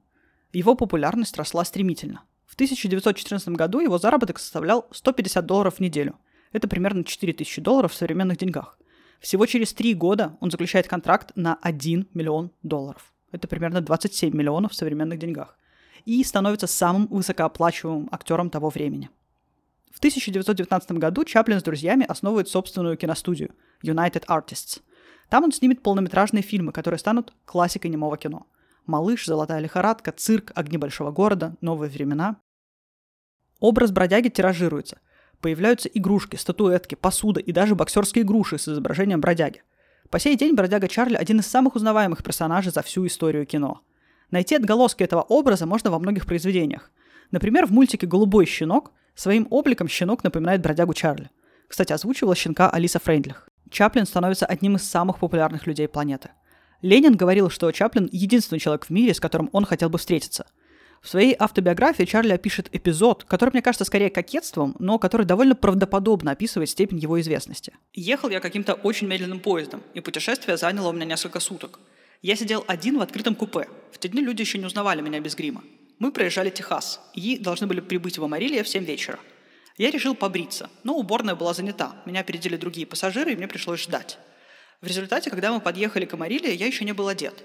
Его 0.51 0.73
популярность 0.73 1.37
росла 1.37 1.63
стремительно. 1.65 2.23
В 2.47 2.55
1914 2.55 3.49
году 3.49 3.79
его 3.79 3.99
заработок 3.99 4.39
составлял 4.39 4.87
150 4.91 5.45
долларов 5.45 5.75
в 5.75 5.79
неделю. 5.81 6.15
Это 6.55 6.69
примерно 6.69 7.03
4000 7.03 7.59
долларов 7.59 7.91
в 7.91 7.95
современных 7.95 8.37
деньгах. 8.37 8.79
Всего 9.19 9.45
через 9.45 9.73
три 9.73 9.93
года 9.93 10.37
он 10.39 10.51
заключает 10.51 10.87
контракт 10.87 11.33
на 11.35 11.55
1 11.55 12.07
миллион 12.13 12.49
долларов. 12.63 13.11
Это 13.33 13.49
примерно 13.49 13.81
27 13.81 14.33
миллионов 14.33 14.71
в 14.71 14.75
современных 14.75 15.19
деньгах. 15.19 15.57
И 16.05 16.23
становится 16.23 16.67
самым 16.67 17.07
высокооплачиваемым 17.07 18.07
актером 18.09 18.49
того 18.49 18.69
времени. 18.69 19.09
В 19.91 19.97
1919 19.97 20.93
году 20.93 21.25
Чаплин 21.25 21.59
с 21.59 21.63
друзьями 21.63 22.05
основывает 22.07 22.47
собственную 22.47 22.95
киностудию 22.95 23.51
United 23.83 24.25
Artists. 24.27 24.79
Там 25.29 25.43
он 25.43 25.51
снимет 25.51 25.83
полнометражные 25.83 26.41
фильмы, 26.41 26.71
которые 26.71 26.99
станут 26.99 27.33
классикой 27.43 27.91
немого 27.91 28.15
кино– 28.15 28.47
Малыш, 28.85 29.25
Золотая 29.25 29.59
лихорадка, 29.59 30.13
цирк, 30.13 30.53
огни 30.55 30.77
большого 30.77 31.11
города, 31.11 31.57
новые 31.59 31.89
времена. 31.89 32.37
Образ 33.59 33.91
бродяги 33.91 34.29
тиражируется. 34.29 35.01
Появляются 35.45 35.89
игрушки, 35.89 36.37
статуэтки, 36.37 36.95
посуда 36.95 37.39
и 37.39 37.51
даже 37.51 37.75
боксерские 37.75 38.23
груши 38.23 38.57
с 38.57 38.67
изображением 38.67 39.21
бродяги. 39.21 39.61
По 40.09 40.17
сей 40.17 40.35
день 40.35 40.55
бродяга 40.55 40.87
Чарли 40.87 41.13
один 41.13 41.39
из 41.39 41.45
самых 41.45 41.75
узнаваемых 41.75 42.23
персонажей 42.23 42.71
за 42.71 42.81
всю 42.81 43.05
историю 43.05 43.45
кино. 43.45 43.81
Найти 44.31 44.55
отголоски 44.55 45.03
этого 45.03 45.21
образа 45.21 45.67
можно 45.67 45.91
во 45.91 45.99
многих 45.99 46.25
произведениях. 46.25 46.89
Например, 47.29 47.67
в 47.67 47.71
мультике 47.71 48.07
«Голубой 48.07 48.47
щенок» 48.47 48.91
своим 49.13 49.45
обликом 49.51 49.87
щенок 49.87 50.23
напоминает 50.23 50.63
бродягу 50.63 50.95
Чарли. 50.95 51.29
Кстати, 51.67 51.93
озвучивала 51.93 52.33
щенка 52.33 52.71
Алиса 52.71 52.97
Фрейндлих. 52.97 53.47
Чаплин 53.69 54.07
становится 54.07 54.47
одним 54.47 54.77
из 54.77 54.89
самых 54.89 55.19
популярных 55.19 55.67
людей 55.67 55.87
планеты– 55.87 56.31
Ленин 56.85 57.15
говорил, 57.15 57.49
что 57.49 57.71
Чаплин– 57.71 58.09
единственный 58.11 58.59
человек 58.59 58.85
в 58.85 58.89
мире, 58.91 59.13
с 59.15 59.19
которым 59.19 59.49
он 59.53 59.65
хотел 59.65 59.89
бы 59.89 59.97
встретиться. 59.97 60.45
В 61.05 61.09
своей 61.09 61.35
автобиографии 61.37 62.03
Чарли 62.03 62.33
опишет 62.33 62.67
эпизод, 62.71 63.25
который 63.25 63.51
мне 63.51 63.61
кажется 63.61 63.85
скорее 63.85 64.09
кокетством, 64.09 64.75
но 64.79 64.97
который 64.97 65.23
довольно 65.23 65.53
правдоподобно 65.53 66.31
описывает 66.31 66.67
степень 66.67 66.97
его 66.97 67.21
известности. 67.21 67.73
Ехал 67.93 68.29
я 68.29 68.39
каким-то 68.39 68.73
очень 68.73 69.05
медленным 69.05 69.39
поездом, 69.39 69.83
и 69.93 69.99
путешествие 69.99 70.57
заняло 70.57 70.89
у 70.89 70.93
меня 70.93 71.05
несколько 71.05 71.39
суток. 71.39 71.79
Я 72.23 72.35
сидел 72.35 72.65
один 72.65 72.97
в 72.97 73.01
открытом 73.01 73.35
купе. 73.35 73.67
В 73.91 73.99
те 73.99 74.09
дни 74.09 74.23
люди 74.23 74.41
еще 74.41 74.57
не 74.57 74.65
узнавали 74.65 75.01
меня 75.01 75.19
без 75.19 75.35
грима. 75.35 75.63
Мы 75.99 76.11
проезжали 76.11 76.49
Техас 76.49 76.99
и 77.13 77.37
должны 77.37 77.67
были 77.67 77.81
прибыть 77.81 78.17
в 78.17 78.23
Амарилье 78.23 78.63
в 78.63 78.67
7 78.67 78.83
вечера. 78.83 79.19
Я 79.77 79.91
решил 79.91 80.15
побриться, 80.15 80.71
но 80.83 80.95
уборная 80.97 81.35
была 81.35 81.53
занята. 81.53 82.01
Меня 82.07 82.21
опередили 82.21 82.57
другие 82.57 82.87
пассажиры, 82.87 83.33
и 83.33 83.35
мне 83.35 83.47
пришлось 83.47 83.83
ждать. 83.83 84.17
В 84.81 84.87
результате, 84.87 85.29
когда 85.29 85.53
мы 85.53 85.59
подъехали 85.59 86.05
к 86.05 86.15
Амариле, 86.15 86.55
я 86.55 86.65
еще 86.65 86.83
не 86.83 86.93
был 86.93 87.07
одет. 87.07 87.43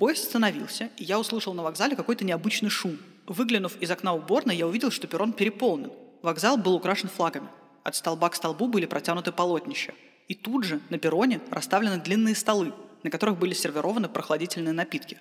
Поезд 0.00 0.24
остановился, 0.24 0.88
и 0.96 1.04
я 1.04 1.20
услышал 1.20 1.52
на 1.52 1.62
вокзале 1.62 1.94
какой-то 1.94 2.24
необычный 2.24 2.70
шум. 2.70 2.96
Выглянув 3.26 3.76
из 3.82 3.90
окна 3.90 4.14
уборной, 4.14 4.56
я 4.56 4.66
увидел, 4.66 4.90
что 4.90 5.06
перрон 5.06 5.34
переполнен. 5.34 5.92
Вокзал 6.22 6.56
был 6.56 6.72
украшен 6.72 7.10
флагами. 7.10 7.48
От 7.84 7.96
столба 7.96 8.30
к 8.30 8.34
столбу 8.34 8.66
были 8.66 8.86
протянуты 8.86 9.30
полотнища. 9.30 9.92
И 10.26 10.34
тут 10.34 10.64
же 10.64 10.80
на 10.88 10.96
перроне 10.96 11.42
расставлены 11.50 11.98
длинные 11.98 12.34
столы, 12.34 12.72
на 13.02 13.10
которых 13.10 13.38
были 13.38 13.52
сервированы 13.52 14.08
прохладительные 14.08 14.72
напитки. 14.72 15.18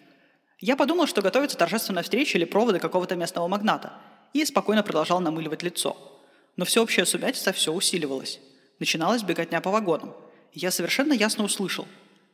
Я 0.62 0.78
подумал, 0.78 1.08
что 1.08 1.22
готовится 1.22 1.58
торжественная 1.58 2.04
встреча 2.04 2.38
или 2.38 2.46
проводы 2.46 2.80
какого-то 2.80 3.18
местного 3.18 3.50
магната, 3.50 3.92
и 4.32 4.46
спокойно 4.46 4.82
продолжал 4.82 5.20
намыливать 5.20 5.62
лицо. 5.62 5.98
Но 6.56 6.64
всеобщая 6.64 7.04
сумятица 7.04 7.52
все 7.52 7.74
усиливалась. 7.74 8.40
Начиналась 8.80 9.24
беготня 9.24 9.60
по 9.60 9.72
вагонам– 9.72 10.16
я 10.54 10.72
совершенно 10.72 11.14
ясно 11.14 11.44
услышал. 11.44 11.88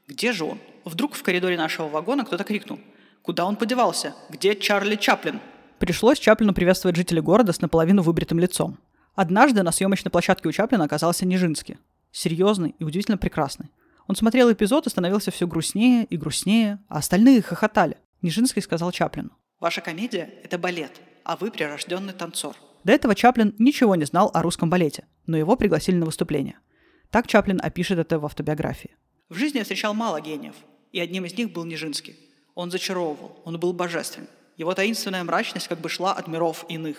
Где 0.07 0.33
же 0.33 0.43
он? 0.43 0.59
Вдруг 0.83 1.15
в 1.15 1.23
коридоре 1.23 1.57
нашего 1.57 1.87
вагона 1.87 2.25
кто-то 2.25 2.43
крикнул. 2.43 2.79
Куда 3.23 3.45
он 3.45 3.55
подевался? 3.55 4.13
Где 4.29 4.55
Чарли 4.55 4.95
Чаплин? 4.97 5.39
Пришлось 5.79 6.19
Чаплину 6.19 6.53
приветствовать 6.53 6.95
жителей 6.95 7.21
города 7.21 7.53
с 7.53 7.61
наполовину 7.61 8.03
выбритым 8.03 8.37
лицом. 8.37 8.77
Однажды 9.15 9.63
на 9.63 9.71
съемочной 9.71 10.11
площадке 10.11 10.47
у 10.47 10.51
Чаплина 10.51 10.83
оказался 10.83 11.25
Нижинский. 11.25 11.77
Серьезный 12.11 12.75
и 12.77 12.83
удивительно 12.83 13.17
прекрасный. 13.17 13.71
Он 14.07 14.15
смотрел 14.15 14.51
эпизод 14.51 14.85
и 14.85 14.91
становился 14.91 15.31
все 15.31 15.47
грустнее 15.47 16.05
и 16.05 16.17
грустнее, 16.17 16.79
а 16.87 16.99
остальные 16.99 17.41
хохотали. 17.41 17.97
Нижинский 18.21 18.61
сказал 18.61 18.91
Чаплину. 18.91 19.31
«Ваша 19.59 19.81
комедия– 19.81 20.29
это 20.43 20.59
балет, 20.59 21.01
а 21.23 21.35
вы 21.35 21.49
прирожденный 21.49 22.13
танцор». 22.13 22.55
До 22.83 22.93
этого 22.93 23.15
Чаплин 23.15 23.55
ничего 23.57 23.95
не 23.95 24.05
знал 24.05 24.29
о 24.35 24.43
русском 24.43 24.69
балете, 24.69 25.05
но 25.25 25.35
его 25.35 25.55
пригласили 25.55 25.95
на 25.95 26.05
выступление– 26.05 26.59
так 27.15 27.27
Чаплин 27.27 27.61
опишет 27.63 27.97
это 27.97 28.19
в 28.19 28.25
автобиографии. 28.25 28.97
В 29.27 29.35
жизни 29.35 29.57
я 29.57 29.63
встречал 29.63 29.95
мало 29.95 30.21
гениев, 30.21 30.53
и 30.91 30.99
одним 30.99 31.25
из 31.25 31.35
них 31.35 31.51
был 31.51 31.65
Нижинский. 31.65 32.15
Он 32.53 32.69
зачаровывал, 32.69 33.41
он 33.43 33.59
был 33.59 33.73
божествен. 33.73 34.27
Его 34.55 34.75
таинственная 34.75 35.23
мрачность 35.23 35.67
как 35.67 35.79
бы 35.79 35.89
шла 35.89 36.13
от 36.13 36.27
миров 36.27 36.63
иных. 36.69 36.97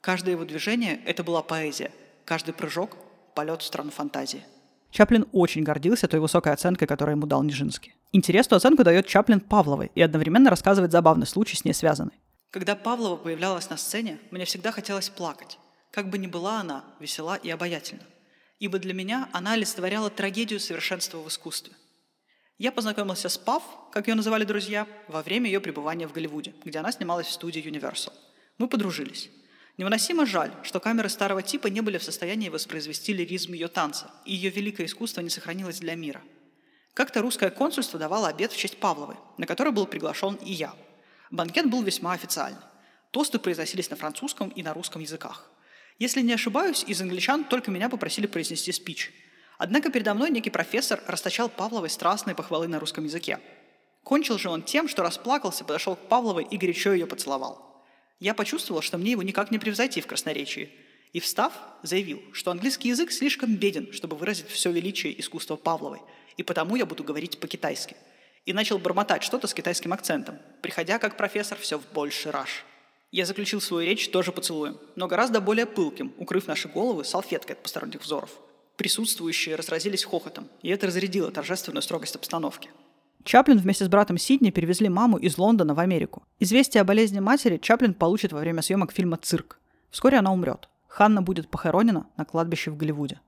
Каждое 0.00 0.30
его 0.30 0.46
движение– 0.46 0.98
это 1.04 1.22
была 1.22 1.42
поэзия, 1.42 1.92
каждый 2.24 2.54
прыжок– 2.54 2.96
полет 3.34 3.60
в 3.60 3.66
страну 3.66 3.90
фантазии. 3.90 4.42
Чаплин 4.90 5.26
очень 5.32 5.62
гордился 5.62 6.08
той 6.08 6.20
высокой 6.20 6.54
оценкой, 6.54 6.88
которую 6.88 7.16
ему 7.16 7.26
дал 7.26 7.42
Нижинский. 7.42 7.94
Интересную 8.12 8.56
оценку 8.56 8.82
дает 8.82 9.06
Чаплин 9.06 9.40
Павловой 9.40 9.90
и 9.94 10.00
одновременно 10.00 10.48
рассказывает 10.48 10.90
забавный 10.90 11.26
случай 11.26 11.56
с 11.56 11.66
ней 11.66 11.74
связанный. 11.74 12.18
Когда 12.50 12.76
Павлова 12.76 13.16
появлялась 13.16 13.68
на 13.68 13.76
сцене, 13.76 14.18
мне 14.30 14.46
всегда 14.46 14.72
хотелось 14.72 15.10
плакать. 15.10 15.58
Как 15.90 16.08
бы 16.08 16.16
ни 16.16 16.28
была 16.28 16.60
она 16.60 16.82
весела 16.98 17.36
и 17.36 17.50
обаятельна 17.50 18.04
ибо 18.58 18.78
для 18.78 18.94
меня 18.94 19.28
она 19.32 19.52
олицетворяла 19.52 20.10
трагедию 20.10 20.60
совершенства 20.60 21.18
в 21.18 21.28
искусстве. 21.28 21.74
Я 22.58 22.72
познакомился 22.72 23.28
с 23.28 23.38
Пав, 23.38 23.62
как 23.92 24.08
ее 24.08 24.14
называли 24.14 24.44
друзья, 24.44 24.86
во 25.06 25.22
время 25.22 25.46
ее 25.46 25.60
пребывания 25.60 26.08
в 26.08 26.12
Голливуде, 26.12 26.54
где 26.64 26.78
она 26.78 26.90
снималась 26.90 27.28
в 27.28 27.32
студии 27.32 27.64
Universal. 27.64 28.12
Мы 28.58 28.68
подружились. 28.68 29.30
Невыносимо 29.76 30.26
жаль, 30.26 30.52
что 30.64 30.80
камеры 30.80 31.08
старого 31.08 31.40
типа 31.40 31.68
не 31.68 31.80
были 31.82 31.98
в 31.98 32.02
состоянии 32.02 32.48
воспроизвести 32.48 33.12
лиризм 33.12 33.52
ее 33.52 33.68
танца, 33.68 34.10
и 34.24 34.34
ее 34.34 34.50
великое 34.50 34.86
искусство 34.86 35.20
не 35.20 35.30
сохранилось 35.30 35.78
для 35.78 35.94
мира. 35.94 36.20
Как-то 36.94 37.22
русское 37.22 37.50
консульство 37.50 37.96
давало 37.96 38.26
обед 38.26 38.50
в 38.50 38.56
честь 38.56 38.78
Павловой, 38.78 39.14
на 39.36 39.46
который 39.46 39.72
был 39.72 39.86
приглашен 39.86 40.34
и 40.34 40.52
я. 40.52 40.74
Банкет 41.30 41.70
был 41.70 41.84
весьма 41.84 42.12
официальный. 42.12 42.58
Тосты 43.12 43.38
произносились 43.38 43.88
на 43.88 43.96
французском 43.96 44.48
и 44.48 44.64
на 44.64 44.74
русском 44.74 45.00
языках. 45.00 45.48
Если 45.98 46.22
не 46.22 46.32
ошибаюсь, 46.32 46.84
из 46.86 47.00
англичан 47.02 47.44
только 47.44 47.70
меня 47.70 47.88
попросили 47.88 48.26
произнести 48.26 48.70
спич. 48.70 49.12
Однако 49.58 49.90
передо 49.90 50.14
мной 50.14 50.30
некий 50.30 50.50
профессор 50.50 51.02
расточал 51.06 51.48
Павловой 51.48 51.90
страстные 51.90 52.36
похвалы 52.36 52.68
на 52.68 52.78
русском 52.78 53.04
языке. 53.04 53.40
Кончил 54.04 54.38
же 54.38 54.48
он 54.48 54.62
тем, 54.62 54.88
что 54.88 55.02
расплакался, 55.02 55.64
подошел 55.64 55.96
к 55.96 56.08
Павловой 56.08 56.44
и 56.44 56.56
горячо 56.56 56.92
ее 56.92 57.06
поцеловал. 57.06 57.84
Я 58.20 58.34
почувствовал, 58.34 58.80
что 58.80 58.96
мне 58.96 59.12
его 59.12 59.22
никак 59.22 59.50
не 59.50 59.58
превзойти 59.58 60.00
в 60.00 60.06
красноречии, 60.06 60.70
и, 61.12 61.20
встав, 61.20 61.52
заявил, 61.82 62.22
что 62.32 62.50
английский 62.50 62.88
язык 62.88 63.10
слишком 63.10 63.56
беден, 63.56 63.92
чтобы 63.92 64.16
выразить 64.16 64.48
все 64.48 64.70
величие 64.70 65.18
искусства 65.20 65.56
Павловой, 65.56 66.00
и 66.36 66.42
потому 66.42 66.76
я 66.76 66.86
буду 66.86 67.02
говорить 67.02 67.40
по-китайски. 67.40 67.96
И 68.44 68.52
начал 68.52 68.78
бормотать 68.78 69.22
что-то 69.24 69.46
с 69.46 69.54
китайским 69.54 69.92
акцентом, 69.92 70.38
приходя 70.62 70.98
как 70.98 71.16
профессор 71.16 71.58
все 71.58 71.78
в 71.78 71.86
больше 71.92 72.30
раж. 72.30 72.64
Я 73.10 73.24
заключил 73.24 73.62
свою 73.62 73.86
речь 73.86 74.10
тоже 74.10 74.32
поцелуем, 74.32 74.76
но 74.94 75.08
гораздо 75.08 75.40
более 75.40 75.64
пылким, 75.64 76.12
укрыв 76.18 76.46
наши 76.46 76.68
головы 76.68 77.04
салфеткой 77.04 77.56
от 77.56 77.62
посторонних 77.62 78.02
взоров. 78.02 78.30
Присутствующие 78.76 79.56
разразились 79.56 80.04
хохотом, 80.04 80.48
и 80.60 80.68
это 80.68 80.86
разрядило 80.86 81.30
торжественную 81.30 81.80
строгость 81.80 82.16
обстановки. 82.16 82.70
Чаплин 83.24 83.58
вместе 83.58 83.86
с 83.86 83.88
братом 83.88 84.18
Сидни 84.18 84.50
перевезли 84.50 84.90
маму 84.90 85.16
из 85.16 85.38
Лондона 85.38 85.74
в 85.74 85.80
Америку. 85.80 86.22
Известие 86.38 86.82
о 86.82 86.84
болезни 86.84 87.18
матери 87.18 87.56
Чаплин 87.56 87.94
получит 87.94 88.32
во 88.32 88.40
время 88.40 88.60
съемок 88.60 88.92
фильма 88.92 89.16
«Цирк». 89.16 89.58
Вскоре 89.90 90.18
она 90.18 90.30
умрет. 90.30 90.68
Ханна 90.86 91.22
будет 91.22 91.48
похоронена 91.48 92.06
на 92.18 92.26
кладбище 92.26 92.70
в 92.70 92.76
Голливуде. 92.76 93.20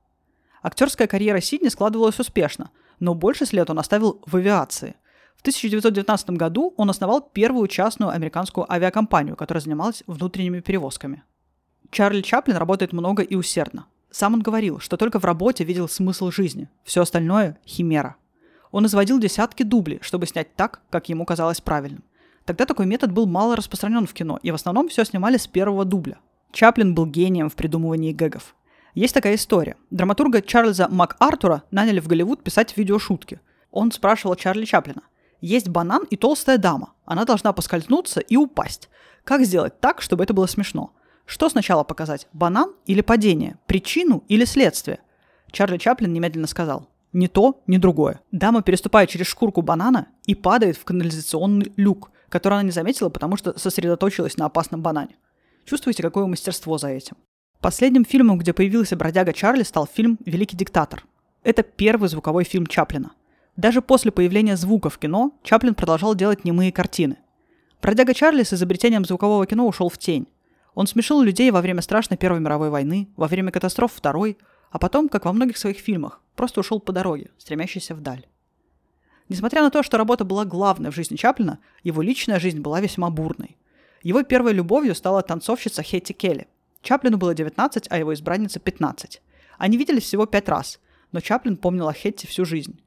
Актерская 0.62 1.06
карьера 1.06 1.40
Сидни 1.40 1.68
складывалась 1.68 2.20
успешно, 2.20 2.70
но 2.98 3.14
больше 3.14 3.46
след 3.46 3.70
он 3.70 3.78
оставил 3.78 4.22
в 4.26 4.36
авиации. 4.36 4.96
В 5.40 5.42
1919 5.42 6.30
году 6.36 6.74
он 6.76 6.90
основал 6.90 7.22
первую 7.22 7.66
частную 7.66 8.10
американскую 8.10 8.70
авиакомпанию, 8.70 9.36
которая 9.36 9.62
занималась 9.62 10.02
внутренними 10.06 10.60
перевозками. 10.60 11.22
Чарли 11.90 12.20
Чаплин 12.20 12.58
работает 12.58 12.92
много 12.92 13.22
и 13.22 13.34
усердно. 13.34 13.86
Сам 14.10 14.34
он 14.34 14.42
говорил, 14.42 14.80
что 14.80 14.98
только 14.98 15.18
в 15.18 15.24
работе 15.24 15.64
видел 15.64 15.88
смысл 15.88 16.30
жизни, 16.30 16.68
все 16.84 17.00
остальное– 17.00 17.58
химера. 17.66 18.16
Он 18.70 18.84
изводил 18.84 19.18
десятки 19.18 19.62
дублей, 19.62 20.00
чтобы 20.02 20.26
снять 20.26 20.54
так, 20.56 20.82
как 20.90 21.08
ему 21.08 21.24
казалось 21.24 21.62
правильным. 21.62 22.04
Тогда 22.44 22.66
такой 22.66 22.84
метод 22.84 23.10
был 23.10 23.24
мало 23.24 23.56
распространен 23.56 24.06
в 24.06 24.12
кино, 24.12 24.38
и 24.42 24.50
в 24.50 24.56
основном 24.56 24.90
все 24.90 25.06
снимали 25.06 25.38
с 25.38 25.46
первого 25.46 25.86
дубля. 25.86 26.18
Чаплин 26.52 26.94
был 26.94 27.06
гением 27.06 27.48
в 27.48 27.56
придумывании 27.56 28.12
гэгов. 28.12 28.54
Есть 28.94 29.14
такая 29.14 29.36
история. 29.36 29.76
Драматурга 29.88 30.42
Чарльза 30.42 30.86
МакАртура 30.90 31.62
наняли 31.70 32.00
в 32.00 32.08
Голливуд 32.08 32.42
писать 32.42 32.76
видеошутки. 32.76 33.40
Он 33.70 33.90
спрашивал 33.90 34.34
Чарли 34.34 34.66
Чаплина. 34.66 35.00
Есть 35.40 35.68
банан 35.68 36.04
и 36.10 36.16
толстая 36.16 36.58
дама. 36.58 36.92
Она 37.04 37.24
должна 37.24 37.52
поскользнуться 37.52 38.20
и 38.20 38.36
упасть. 38.36 38.88
Как 39.24 39.44
сделать 39.44 39.80
так, 39.80 40.02
чтобы 40.02 40.24
это 40.24 40.34
было 40.34 40.46
смешно? 40.46 40.92
Что 41.24 41.48
сначала 41.48 41.84
показать? 41.84 42.26
Банан 42.32 42.74
или 42.86 43.00
падение? 43.00 43.56
Причину 43.66 44.24
или 44.28 44.44
следствие? 44.44 45.00
Чарли 45.52 45.78
Чаплин 45.78 46.12
немедленно 46.12 46.46
сказал. 46.46 46.88
Ни 47.12 47.26
то, 47.26 47.60
ни 47.66 47.76
другое. 47.76 48.20
Дама 48.30 48.62
переступает 48.62 49.10
через 49.10 49.26
шкурку 49.26 49.62
банана 49.62 50.08
и 50.26 50.34
падает 50.34 50.76
в 50.76 50.84
канализационный 50.84 51.72
люк, 51.76 52.10
который 52.28 52.54
она 52.54 52.62
не 52.64 52.70
заметила, 52.70 53.08
потому 53.08 53.36
что 53.36 53.58
сосредоточилась 53.58 54.36
на 54.36 54.46
опасном 54.46 54.82
банане. 54.82 55.16
Чувствуете, 55.64 56.02
какое 56.02 56.26
мастерство 56.26 56.78
за 56.78 56.88
этим? 56.88 57.16
Последним 57.60 58.04
фильмом, 58.04 58.38
где 58.38 58.52
появился 58.52 58.96
бродяга 58.96 59.32
Чарли, 59.32 59.64
стал 59.64 59.86
фильм 59.86 60.18
«Великий 60.24 60.56
диктатор». 60.56 61.04
Это 61.42 61.62
первый 61.62 62.08
звуковой 62.08 62.44
фильм 62.44 62.66
Чаплина. 62.66 63.12
Даже 63.56 63.82
после 63.82 64.10
появления 64.10 64.56
звука 64.56 64.90
в 64.90 64.98
кино 64.98 65.32
Чаплин 65.42 65.74
продолжал 65.74 66.14
делать 66.14 66.44
немые 66.44 66.72
картины. 66.72 67.16
Бродяга 67.82 68.14
Чарли 68.14 68.42
с 68.42 68.52
изобретением 68.52 69.04
звукового 69.04 69.46
кино 69.46 69.66
ушел 69.66 69.88
в 69.88 69.98
тень. 69.98 70.26
Он 70.74 70.86
смешил 70.86 71.20
людей 71.22 71.50
во 71.50 71.60
время 71.60 71.82
страшной 71.82 72.16
Первой 72.16 72.40
мировой 72.40 72.70
войны, 72.70 73.08
во 73.16 73.26
время 73.26 73.50
катастроф 73.50 73.92
Второй, 73.92 74.38
а 74.70 74.78
потом, 74.78 75.08
как 75.08 75.24
во 75.24 75.32
многих 75.32 75.58
своих 75.58 75.78
фильмах, 75.78 76.20
просто 76.36 76.60
ушел 76.60 76.78
по 76.78 76.92
дороге, 76.92 77.30
стремящейся 77.38 77.94
вдаль. 77.94 78.26
Несмотря 79.28 79.62
на 79.62 79.70
то, 79.70 79.82
что 79.82 79.96
работа 79.96 80.24
была 80.24 80.44
главной 80.44 80.90
в 80.90 80.94
жизни 80.94 81.16
Чаплина, 81.16 81.58
его 81.82 82.02
личная 82.02 82.40
жизнь 82.40 82.60
была 82.60 82.80
весьма 82.80 83.10
бурной. 83.10 83.56
Его 84.02 84.22
первой 84.22 84.52
любовью 84.52 84.94
стала 84.94 85.22
танцовщица 85.22 85.82
Хетти 85.82 86.12
Келли. 86.12 86.48
Чаплину 86.82 87.18
было 87.18 87.34
19, 87.34 87.86
а 87.90 87.98
его 87.98 88.14
избраннице 88.14 88.58
15. 88.58 89.22
Они 89.58 89.76
виделись 89.76 90.04
всего 90.04 90.26
пять 90.26 90.48
раз, 90.48 90.80
но 91.12 91.20
Чаплин 91.20 91.56
помнил 91.56 91.88
о 91.88 91.92
Хетти 91.92 92.26
всю 92.26 92.44
жизнь. 92.44 92.80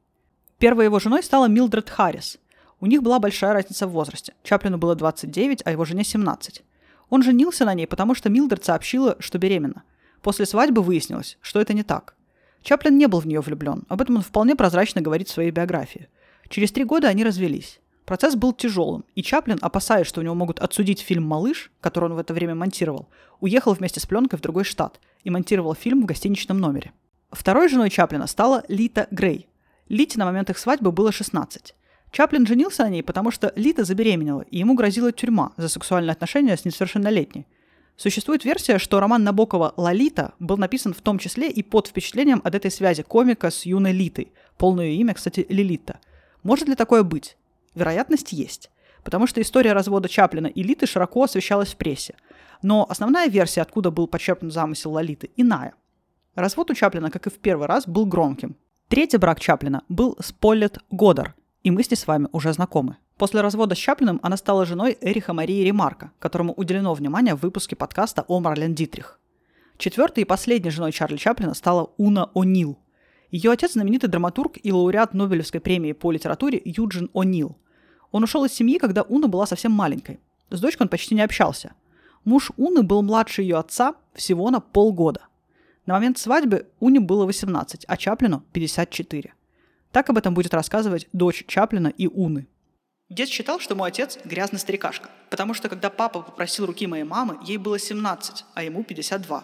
Первой 0.64 0.86
его 0.86 0.98
женой 0.98 1.22
стала 1.24 1.48
Милдред 1.48 1.90
Харрис. 1.90 2.40
У 2.80 2.86
них 2.86 3.04
была 3.04 3.20
большая 3.20 3.52
разница 3.52 3.86
в 3.86 3.92
возрасте. 3.92 4.34
Чаплину 4.44 4.78
было 4.78 4.96
29, 4.96 5.62
а 5.66 5.72
его 5.72 5.84
жене 5.84 6.06
17. 6.06 6.64
Он 7.10 7.22
женился 7.22 7.66
на 7.66 7.74
ней, 7.74 7.86
потому 7.86 8.16
что 8.16 8.30
Милдред 8.30 8.64
сообщила, 8.64 9.18
что 9.20 9.38
беременна. 9.40 9.84
После 10.22 10.46
свадьбы 10.46 10.82
выяснилось, 10.82 11.38
что 11.42 11.60
это 11.60 11.74
не 11.74 11.84
так. 11.84 12.16
Чаплин 12.62 12.98
не 12.98 13.08
был 13.10 13.20
в 13.20 13.28
нее 13.28 13.42
влюблен. 13.42 13.84
Об 13.90 14.00
этом 14.00 14.16
он 14.16 14.22
вполне 14.22 14.56
прозрачно 14.56 15.02
говорит 15.02 15.28
в 15.28 15.34
своей 15.34 15.52
биографии. 15.52 16.08
Через 16.48 16.72
три 16.72 16.86
года 16.86 17.10
они 17.10 17.26
развелись. 17.26 17.82
Процесс 18.06 18.38
был 18.38 18.54
тяжелым, 18.54 19.04
и 19.16 19.22
Чаплин, 19.22 19.60
опасаясь, 19.62 20.08
что 20.08 20.22
у 20.22 20.24
него 20.24 20.34
могут 20.34 20.62
отсудить 20.62 21.02
фильм 21.02 21.26
«Малыш», 21.26 21.74
который 21.82 22.06
он 22.06 22.14
в 22.14 22.20
это 22.20 22.34
время 22.34 22.56
монтировал, 22.56 23.10
уехал 23.42 23.74
вместе 23.74 24.00
с 24.00 24.06
пленкой 24.06 24.40
в 24.40 24.42
другой 24.42 24.64
штат 24.64 25.02
и 25.26 25.30
монтировал 25.30 25.76
фильм 25.76 26.04
в 26.04 26.06
гостиничном 26.06 26.58
номере. 26.58 26.94
Второй 27.34 27.68
женой 27.68 27.90
Чаплина 27.90 28.28
стала 28.28 28.64
Лита 28.70 29.08
Грей. 29.12 29.50
Лите 29.90 30.18
на 30.18 30.26
момент 30.26 30.50
их 30.50 30.58
свадьбы 30.58 30.92
было 30.92 31.12
16. 31.12 31.76
Чаплин 32.12 32.46
женился 32.46 32.84
на 32.84 32.90
ней, 32.90 33.04
потому 33.04 33.32
что 33.32 33.52
Лита 33.56 33.84
забеременела, 33.84 34.42
и 34.42 34.60
ему 34.60 34.76
грозила 34.76 35.12
тюрьма 35.12 35.52
за 35.58 35.68
сексуальные 35.68 36.12
отношения 36.12 36.56
с 36.56 36.64
несовершеннолетней. 36.64 37.48
Существует 37.96 38.44
версия, 38.46 38.80
что 38.80 39.00
роман 39.00 39.24
Набокова 39.24 39.74
«Лолита» 39.78 40.34
был 40.40 40.58
написан 40.58 40.94
в 40.94 41.02
том 41.02 41.20
числе 41.20 41.50
и 41.50 41.62
под 41.62 41.88
впечатлением 41.88 42.42
от 42.44 42.56
этой 42.56 42.72
связи 42.72 43.04
комика 43.04 43.52
с 43.52 43.66
юной 43.66 43.92
Литой. 43.92 44.32
Полное 44.58 44.90
имя, 44.90 45.14
кстати, 45.14 45.46
Лилита. 45.50 46.00
Может 46.42 46.68
ли 46.68 46.76
такое 46.76 47.04
быть? 47.04 47.38
Вероятность 47.76 48.32
есть. 48.32 48.72
Потому 49.04 49.28
что 49.28 49.42
история 49.42 49.74
развода 49.74 50.10
Чаплина 50.10 50.48
и 50.48 50.64
Литы 50.64 50.86
широко 50.86 51.24
освещалась 51.24 51.74
в 51.74 51.78
прессе. 51.78 52.16
Но 52.62 52.86
основная 52.90 53.28
версия, 53.28 53.62
откуда 53.62 53.92
был 53.92 54.08
подчеркнут 54.08 54.54
замысел 54.54 54.92
Лолиты, 54.92 55.30
иная. 55.36 55.74
Развод 56.36 56.72
у 56.72 56.74
Чаплина, 56.74 57.12
как 57.12 57.28
и 57.28 57.30
в 57.30 57.40
первый 57.40 57.68
раз, 57.68 57.88
был 57.88 58.06
громким. 58.06 58.56
Третий 58.94 59.18
брак 59.18 59.40
Чаплина 59.40 59.82
был 59.90 60.16
с 60.20 60.32
Поллет 60.32 60.78
Годар, 60.92 61.34
и 61.64 61.72
мы 61.72 61.82
с 61.82 61.90
ней 61.90 61.98
с 61.98 62.06
вами 62.06 62.28
уже 62.32 62.54
знакомы. 62.54 62.98
После 63.18 63.42
развода 63.42 63.74
с 63.74 63.80
Чаплиным 63.80 64.20
она 64.22 64.38
стала 64.38 64.68
женой 64.68 65.00
Эриха 65.02 65.34
Марии 65.34 65.64
Ремарка, 65.64 66.12
которому 66.20 66.54
уделено 66.54 66.94
внимание 66.94 67.34
в 67.34 67.42
выпуске 67.42 67.76
подкаста 67.76 68.24
о 68.28 68.40
Марлен 68.40 68.76
Дитрих. 68.76 69.20
Четвертой 69.80 70.22
и 70.22 70.26
последней 70.28 70.70
женой 70.70 70.92
Чарли 70.92 71.18
Чаплина 71.18 71.56
стала 71.56 71.90
Уна 71.98 72.30
О'Нил. 72.36 72.76
Ее 73.32 73.50
отец– 73.50 73.72
знаменитый 73.74 74.12
драматург 74.12 74.60
и 74.62 74.72
лауреат 74.72 75.16
Нобелевской 75.16 75.60
премии 75.60 75.94
по 75.94 76.12
литературе 76.12 76.62
Юджин 76.64 77.10
О'Нил. 77.16 77.56
Он 78.12 78.26
ушел 78.26 78.46
из 78.46 78.54
семьи, 78.54 78.78
когда 78.78 79.02
Уна 79.02 79.28
была 79.28 79.48
совсем 79.48 79.72
маленькой. 79.72 80.20
С 80.52 80.60
дочкой 80.60 80.86
он 80.86 80.90
почти 80.90 81.16
не 81.16 81.24
общался. 81.24 81.74
Муж 82.26 82.52
Уны 82.58 82.84
был 82.84 83.02
младше 83.02 83.42
ее 83.42 83.58
отца 83.58 83.96
всего 84.14 84.52
на 84.52 84.60
полгода. 84.60 85.22
На 85.86 85.96
момент 85.96 86.18
свадьбы 86.18 86.68
Уне 86.80 87.02
было 87.02 87.26
18, 87.26 87.86
а 87.88 87.98
Чаплину– 87.98 88.44
54. 88.54 89.34
Так 89.92 90.10
об 90.10 90.18
этом 90.18 90.34
будет 90.34 90.54
рассказывать 90.54 91.10
дочь 91.12 91.44
Чаплина 91.46 91.90
и 91.90 92.08
Уны. 92.08 92.48
Дед 93.10 93.28
считал, 93.28 93.60
что 93.60 93.76
мой 93.76 93.90
отец– 93.90 94.18
грязный 94.26 94.60
старикашка, 94.60 95.10
потому 95.30 95.54
что 95.54 95.68
когда 95.68 95.90
папа 95.90 96.22
попросил 96.22 96.66
руки 96.66 96.88
моей 96.88 97.04
мамы, 97.04 97.38
ей 97.46 97.58
было 97.58 97.78
17, 97.78 98.46
а 98.54 98.64
ему 98.64 98.84
52. 98.84 99.44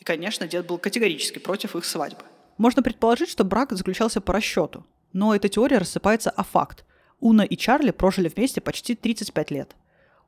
И, 0.00 0.04
конечно, 0.04 0.48
дед 0.48 0.66
был 0.66 0.78
категорически 0.78 1.38
против 1.38 1.76
их 1.76 1.84
свадьбы. 1.84 2.22
Можно 2.56 2.82
предположить, 2.82 3.28
что 3.28 3.44
брак 3.44 3.72
заключался 3.72 4.22
по 4.22 4.32
расчету, 4.32 4.86
но 5.12 5.34
эта 5.34 5.50
теория 5.50 5.78
рассыпается 5.78 6.30
о 6.30 6.44
факт. 6.44 6.84
Уна 7.20 7.42
и 7.42 7.56
Чарли 7.56 7.90
прожили 7.90 8.28
вместе 8.34 8.62
почти 8.62 8.94
35 8.94 9.50
лет. 9.50 9.76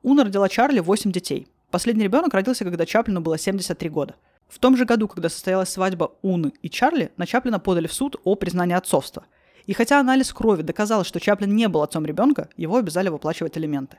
Уна 0.03 0.23
родила 0.23 0.47
Чарли 0.49 0.79
8 0.79 1.11
детей. 1.11 1.47
Последний 1.71 2.03
ребенок 2.03 2.33
родился, 2.33 2.63
когда 2.63 2.85
Чаплину 2.85 3.21
было 3.21 3.39
73 3.39 3.89
года. 3.89 4.15
В 4.47 4.59
том 4.59 4.77
же 4.77 4.85
году, 4.85 5.07
когда 5.07 5.29
состоялась 5.29 5.69
свадьба 5.69 6.13
Уны 6.21 6.53
и 6.61 6.69
Чарли, 6.69 7.11
на 7.17 7.25
Чаплина 7.25 7.59
подали 7.59 7.87
в 7.87 7.93
суд 7.93 8.15
о 8.23 8.35
признании 8.35 8.75
отцовства– 8.75 9.25
и 9.67 9.73
хотя 9.73 9.99
анализ 9.99 10.33
крови 10.33 10.61
доказал, 10.61 11.03
что 11.03 11.19
Чаплин 11.19 11.53
не 11.53 11.67
был 11.67 11.83
отцом 11.83 12.05
ребенка, 12.05 12.49
его 12.55 12.77
обязали 12.77 13.09
выплачивать 13.09 13.57
алименты. 13.57 13.97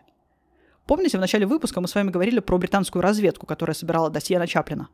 Помните, 0.86 1.18
в 1.18 1.20
начале 1.20 1.46
выпуска 1.46 1.82
мы 1.82 1.88
с 1.88 1.94
вами 1.94 2.10
говорили 2.10 2.40
про 2.40 2.56
британскую 2.56 3.02
разведку, 3.02 3.44
которая 3.44 3.74
собирала 3.74 4.08
досье 4.08 4.38
на 4.38 4.46
Чаплина? 4.46 4.88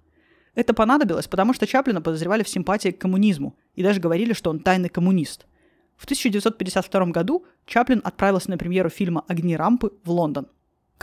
Это 0.57 0.75
понадобилось, 0.75 1.29
потому 1.29 1.55
что 1.55 1.69
Чаплина 1.69 2.03
подозревали 2.03 2.43
в 2.43 2.49
симпатии 2.49 2.89
к 2.89 2.99
коммунизму 2.99 3.57
и 3.77 3.85
даже 3.85 4.01
говорили, 4.01 4.33
что 4.33 4.51
он 4.51 4.59
тайный 4.59 4.89
коммунист. 4.89 5.47
В 5.97 6.05
1952 6.05 7.07
году 7.07 7.47
Чаплин 7.67 8.01
отправился 8.03 8.51
на 8.51 8.59
премьеру 8.59 8.89
фильма 8.89 9.25
«Огни 9.29 9.57
рампы» 9.57 9.93
в 10.05 10.11
Лондон. 10.11 10.49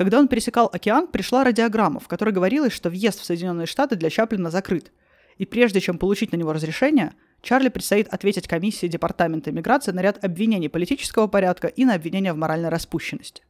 Когда 0.01 0.17
он 0.17 0.27
пересекал 0.27 0.67
океан, 0.73 1.05
пришла 1.05 1.43
радиограмма, 1.43 1.99
в 1.99 2.07
которой 2.07 2.31
говорилось, 2.31 2.73
что 2.73 2.89
въезд 2.89 3.19
в 3.19 3.23
Соединенные 3.23 3.67
Штаты 3.67 3.95
для 3.95 4.09
Чаплина 4.09 4.49
закрыт. 4.49 4.91
И 5.37 5.45
прежде 5.45 5.79
чем 5.79 5.99
получить 5.99 6.31
на 6.31 6.37
него 6.37 6.53
разрешение, 6.53 7.13
Чарли 7.43 7.69
предстоит 7.69 8.11
ответить 8.11 8.47
комиссии 8.47 8.87
Департамента 8.87 9.51
иммиграции 9.51 9.91
на 9.91 10.01
ряд 10.01 10.25
обвинений 10.25 10.69
политического 10.69 11.27
порядка 11.27 11.67
и 11.67 11.85
на 11.85 11.93
обвинения 11.93 12.33
в 12.33 12.37
моральной 12.37 12.69
распущенности. 12.69 13.43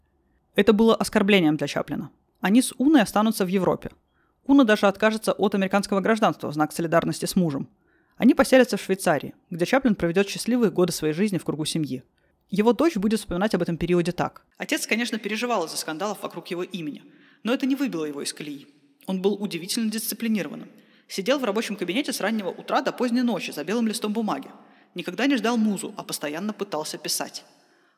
Это 0.54 0.74
было 0.74 0.94
оскорблением 0.94 1.56
для 1.56 1.68
Чаплина. 1.68 2.10
Они 2.42 2.62
с 2.62 2.74
Уной 2.78 3.04
останутся 3.04 3.46
в 3.46 3.48
Европе. 3.48 3.92
Уна 4.46 4.66
даже 4.66 4.88
откажется 4.88 5.32
от 5.32 5.56
американского 5.56 6.02
гражданства 6.02 6.50
в 6.50 6.54
знак 6.54 6.74
солидарности 6.74 7.28
с 7.28 7.38
мужем. 7.38 7.70
Они 8.18 8.34
поселятся 8.34 8.76
в 8.76 8.82
Швейцарии, 8.82 9.36
где 9.52 9.66
Чаплин 9.66 9.96
проведет 9.96 10.28
счастливые 10.28 10.70
годы 10.70 10.92
своей 10.92 11.14
жизни 11.14 11.38
в 11.38 11.46
кругу 11.46 11.64
семьи. 11.64 12.04
Его 12.52 12.74
дочь 12.74 12.98
будет 12.98 13.22
вспоминать 13.22 13.56
об 13.56 13.62
этом 13.62 13.78
периоде 13.78 14.12
так. 14.12 14.46
Отец, 14.58 14.86
конечно, 14.86 15.18
переживал 15.18 15.66
из-за 15.66 15.78
скандалов 15.78 16.22
вокруг 16.22 16.48
его 16.48 16.64
имени, 16.64 17.02
но 17.44 17.54
это 17.54 17.66
не 17.66 17.78
выбило 17.78 18.04
его 18.04 18.22
из 18.22 18.34
колеи. 18.34 18.68
Он 19.08 19.22
был 19.22 19.34
удивительно 19.42 19.90
дисциплинированным. 19.90 20.68
Сидел 21.08 21.40
в 21.40 21.46
рабочем 21.46 21.78
кабинете 21.78 22.12
с 22.12 22.20
раннего 22.20 22.50
утра 22.50 22.82
до 22.82 22.92
поздней 22.92 23.22
ночи 23.22 23.52
за 23.52 23.64
белым 23.64 23.88
листом 23.88 24.12
бумаги. 24.12 24.50
Никогда 24.96 25.28
не 25.28 25.38
ждал 25.38 25.56
музу, 25.56 25.94
а 25.96 26.04
постоянно 26.04 26.52
пытался 26.52 26.98
писать. 26.98 27.46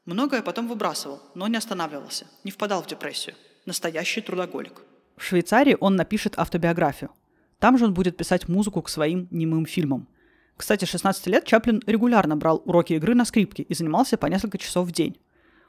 Многое 0.06 0.44
потом 0.44 0.68
выбрасывал, 0.68 1.22
но 1.34 1.48
не 1.48 1.58
останавливался, 1.58 2.28
не 2.44 2.52
впадал 2.52 2.84
в 2.84 2.88
депрессию. 2.88 3.36
Настоящий 3.66 4.22
трудоголик. 4.22 4.82
В 5.18 5.24
Швейцарии 5.24 5.78
он 5.80 5.96
напишет 5.96 6.38
автобиографию. 6.38 7.10
Там 7.58 7.80
же 7.80 7.86
он 7.86 7.94
будет 7.94 8.18
писать 8.18 8.48
музыку 8.48 8.84
к 8.84 8.90
своим 8.90 9.28
немым 9.32 9.66
фильмам. 9.66 10.08
Кстати, 10.58 10.86
16 10.86 11.28
лет 11.28 11.46
Чаплин 11.46 11.82
регулярно 11.86 12.36
брал 12.36 12.62
уроки 12.66 12.94
игры 12.94 13.16
на 13.16 13.26
скрипке 13.26 13.64
и 13.64 13.74
занимался 13.74 14.18
по 14.18 14.28
несколько 14.28 14.58
часов 14.58 14.88
в 14.88 14.92
день. 14.92 15.18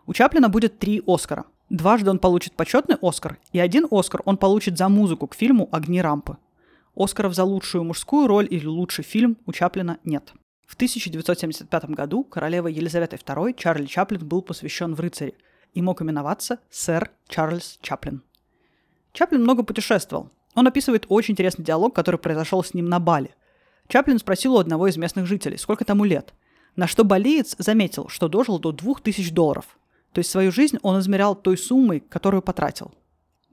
У 0.06 0.12
Чаплина 0.12 0.48
будет 0.48 0.78
три 0.78 1.02
Оскара. 1.06 1.44
Дважды 1.70 2.10
он 2.10 2.18
получит 2.18 2.54
почетный 2.54 2.96
Оскар, 3.00 3.38
и 3.52 3.58
один 3.58 3.86
Оскар 3.90 4.20
он 4.24 4.36
получит 4.36 4.76
за 4.76 4.88
музыку 4.88 5.26
к 5.26 5.34
фильму 5.34 5.68
«Огни 5.72 6.02
рампы». 6.02 6.36
Оскаров 6.94 7.34
за 7.34 7.44
лучшую 7.44 7.84
мужскую 7.84 8.26
роль 8.26 8.46
или 8.50 8.66
лучший 8.66 9.04
фильм 9.04 9.38
у 9.46 9.52
Чаплина 9.52 9.98
нет. 10.04 10.32
В 10.66 10.74
1975 10.74 11.84
году 11.90 12.24
королевой 12.24 12.72
Елизаветой 12.72 13.18
II 13.18 13.54
Чарли 13.56 13.86
Чаплин 13.86 14.26
был 14.26 14.42
посвящен 14.42 14.94
в 14.94 15.00
рыцари 15.00 15.34
и 15.72 15.82
мог 15.82 16.02
именоваться 16.02 16.58
сэр 16.70 17.10
Чарльз 17.28 17.78
Чаплин. 17.80 18.22
Чаплин 19.12 19.42
много 19.42 19.62
путешествовал. 19.62 20.30
Он 20.54 20.66
описывает 20.66 21.06
очень 21.08 21.32
интересный 21.32 21.64
диалог, 21.64 21.94
который 21.94 22.18
произошел 22.18 22.62
с 22.62 22.74
ним 22.74 22.88
на 22.88 23.00
Бали. 23.00 23.34
Чаплин 23.88 24.18
спросил 24.18 24.54
у 24.54 24.58
одного 24.58 24.88
из 24.88 24.96
местных 24.96 25.26
жителей, 25.26 25.58
сколько 25.58 25.84
тому 25.84 26.04
лет, 26.04 26.32
на 26.76 26.86
что 26.86 27.04
балиец 27.04 27.54
заметил, 27.58 28.08
что 28.08 28.28
дожил 28.28 28.58
до 28.58 28.72
2000 28.72 29.32
долларов. 29.32 29.78
То 30.12 30.20
есть 30.20 30.30
свою 30.30 30.52
жизнь 30.52 30.78
он 30.82 31.00
измерял 31.00 31.34
той 31.34 31.58
суммой, 31.58 32.00
которую 32.00 32.42
потратил. 32.42 32.92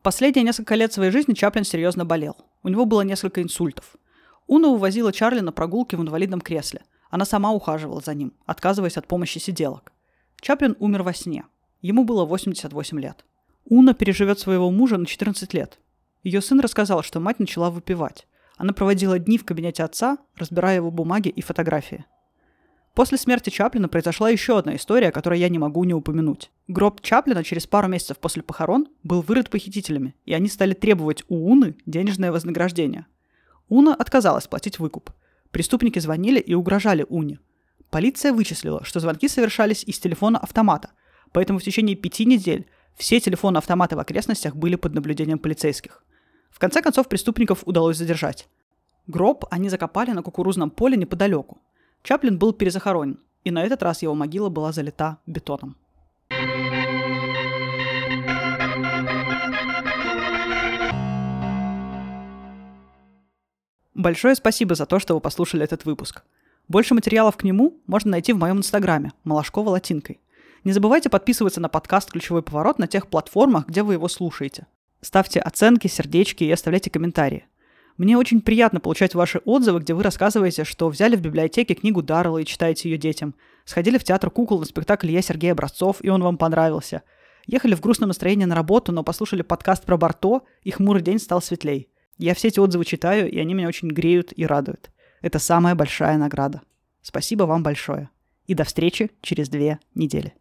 Последние 0.01 0.43
несколько 0.43 0.75
лет 0.75 0.91
своей 0.93 1.11
жизни 1.11 1.33
Чаплин 1.33 1.63
серьезно 1.63 2.05
болел. 2.05 2.35
У 2.63 2.69
него 2.69 2.85
было 2.85 3.01
несколько 3.01 3.41
инсультов. 3.41 3.95
Уна 4.47 4.67
увозила 4.69 5.13
Чарли 5.13 5.41
на 5.41 5.51
прогулки 5.51 5.95
в 5.95 6.01
инвалидном 6.01 6.41
кресле. 6.41 6.81
Она 7.09 7.25
сама 7.25 7.51
ухаживала 7.51 8.01
за 8.01 8.13
ним, 8.13 8.33
отказываясь 8.45 8.97
от 8.97 9.07
помощи 9.07 9.37
сиделок. 9.37 9.91
Чаплин 10.39 10.75
умер 10.79 11.03
во 11.03 11.13
сне. 11.13 11.45
Ему 11.81 12.03
было 12.03 12.25
88 12.25 12.99
лет. 12.99 13.25
Уна 13.65 13.93
переживет 13.93 14.39
своего 14.39 14.71
мужа 14.71 14.97
на 14.97 15.05
14 15.05 15.53
лет. 15.53 15.79
Ее 16.23 16.41
сын 16.41 16.59
рассказал, 16.59 17.03
что 17.03 17.19
мать 17.19 17.39
начала 17.39 17.69
выпивать. 17.69 18.27
Она 18.61 18.73
проводила 18.73 19.17
дни 19.17 19.39
в 19.39 19.43
кабинете 19.43 19.81
отца, 19.81 20.19
разбирая 20.35 20.75
его 20.75 20.91
бумаги 20.91 21.29
и 21.29 21.41
фотографии. 21.41 22.05
После 22.93 23.17
смерти 23.17 23.49
Чаплина 23.49 23.89
произошла 23.89 24.29
еще 24.29 24.55
одна 24.59 24.75
история, 24.75 25.11
которую 25.11 25.39
я 25.39 25.49
не 25.49 25.57
могу 25.57 25.83
не 25.83 25.95
упомянуть. 25.95 26.51
Гроб 26.67 27.01
Чаплина 27.01 27.43
через 27.43 27.65
пару 27.65 27.87
месяцев 27.87 28.19
после 28.19 28.43
похорон 28.43 28.87
был 29.01 29.23
вырыт 29.23 29.49
похитителями, 29.49 30.13
и 30.27 30.35
они 30.35 30.47
стали 30.47 30.75
требовать 30.75 31.23
у 31.27 31.51
Уны 31.51 31.75
денежное 31.87 32.31
вознаграждение. 32.31 33.07
Уна 33.67 33.95
отказалась 33.95 34.45
платить 34.45 34.77
выкуп. 34.77 35.09
Преступники 35.49 35.97
звонили 35.97 36.39
и 36.39 36.53
угрожали 36.53 37.03
Уне. 37.09 37.39
Полиция 37.89 38.31
вычислила, 38.31 38.85
что 38.85 38.99
звонки 38.99 39.27
совершались 39.27 39.83
из 39.83 39.97
телефона 39.97 40.37
автомата, 40.37 40.91
поэтому 41.31 41.57
в 41.57 41.63
течение 41.63 41.95
пяти 41.95 42.25
недель 42.25 42.67
все 42.95 43.19
телефоны-автоматы 43.19 43.95
в 43.95 43.99
окрестностях 43.99 44.55
были 44.55 44.75
под 44.75 44.93
наблюдением 44.93 45.39
полицейских. 45.39 46.03
В 46.51 46.59
конце 46.59 46.81
концов 46.81 47.07
преступников 47.07 47.63
удалось 47.65 47.97
задержать. 47.97 48.47
Гроб 49.07 49.45
они 49.49 49.69
закопали 49.69 50.11
на 50.11 50.21
кукурузном 50.21 50.69
поле 50.69 50.95
неподалеку. 50.95 51.57
Чаплин 52.03 52.37
был 52.37 52.53
перезахоронен, 52.53 53.19
и 53.43 53.51
на 53.51 53.63
этот 53.63 53.81
раз 53.81 54.03
его 54.03 54.13
могила 54.13 54.49
была 54.49 54.71
залита 54.71 55.17
бетоном. 55.25 55.75
Большое 63.93 64.35
спасибо 64.35 64.73
за 64.75 64.85
то, 64.85 64.99
что 64.99 65.13
вы 65.13 65.19
послушали 65.19 65.63
этот 65.63 65.85
выпуск. 65.85 66.23
Больше 66.67 66.93
материалов 66.95 67.37
к 67.37 67.43
нему 67.43 67.79
можно 67.85 68.11
найти 68.11 68.33
в 68.33 68.37
моем 68.37 68.57
инстаграме 68.57 69.13
Малашкова 69.23 69.69
латинкой. 69.69 70.19
Не 70.63 70.71
забывайте 70.71 71.09
подписываться 71.09 71.59
на 71.59 71.69
подкаст 71.69 72.11
«Ключевой 72.11 72.41
поворот» 72.41 72.79
на 72.79 72.87
тех 72.87 73.07
платформах, 73.07 73.67
где 73.67 73.83
вы 73.83 73.93
его 73.93 74.07
слушаете. 74.07 74.67
Ставьте 75.01 75.39
оценки, 75.39 75.87
сердечки 75.87 76.43
и 76.43 76.51
оставляйте 76.51 76.89
комментарии. 76.89 77.45
Мне 77.97 78.17
очень 78.17 78.41
приятно 78.41 78.79
получать 78.79 79.15
ваши 79.15 79.39
отзывы, 79.45 79.79
где 79.79 79.93
вы 79.93 80.03
рассказываете, 80.03 80.63
что 80.63 80.89
взяли 80.89 81.15
в 81.15 81.21
библиотеке 81.21 81.73
книгу 81.73 82.01
Даррелла 82.01 82.39
и 82.39 82.45
читаете 82.45 82.89
ее 82.89 82.97
детям. 82.97 83.35
Сходили 83.65 83.97
в 83.97 84.03
театр 84.03 84.29
кукол 84.29 84.59
на 84.59 84.65
спектакль 84.65 85.11
«Я 85.11 85.21
Сергей 85.21 85.51
Образцов», 85.51 85.97
и 86.01 86.09
он 86.09 86.23
вам 86.23 86.37
понравился. 86.37 87.03
Ехали 87.47 87.75
в 87.75 87.81
грустном 87.81 88.09
настроении 88.09 88.45
на 88.45 88.55
работу, 88.55 88.91
но 88.91 89.03
послушали 89.03 89.41
подкаст 89.41 89.85
про 89.85 89.97
Барто, 89.97 90.41
и 90.63 90.71
хмурый 90.71 91.01
день 91.01 91.19
стал 91.19 91.41
светлей. 91.41 91.89
Я 92.17 92.35
все 92.35 92.49
эти 92.49 92.59
отзывы 92.59 92.85
читаю, 92.85 93.29
и 93.29 93.39
они 93.39 93.53
меня 93.53 93.67
очень 93.67 93.89
греют 93.89 94.31
и 94.35 94.45
радуют. 94.45 94.91
Это 95.21 95.39
самая 95.39 95.75
большая 95.75 96.17
награда. 96.17 96.61
Спасибо 97.01 97.43
вам 97.43 97.63
большое. 97.63 98.09
И 98.45 98.53
до 98.53 98.63
встречи 98.63 99.11
через 99.21 99.49
две 99.49 99.79
недели. 99.95 100.33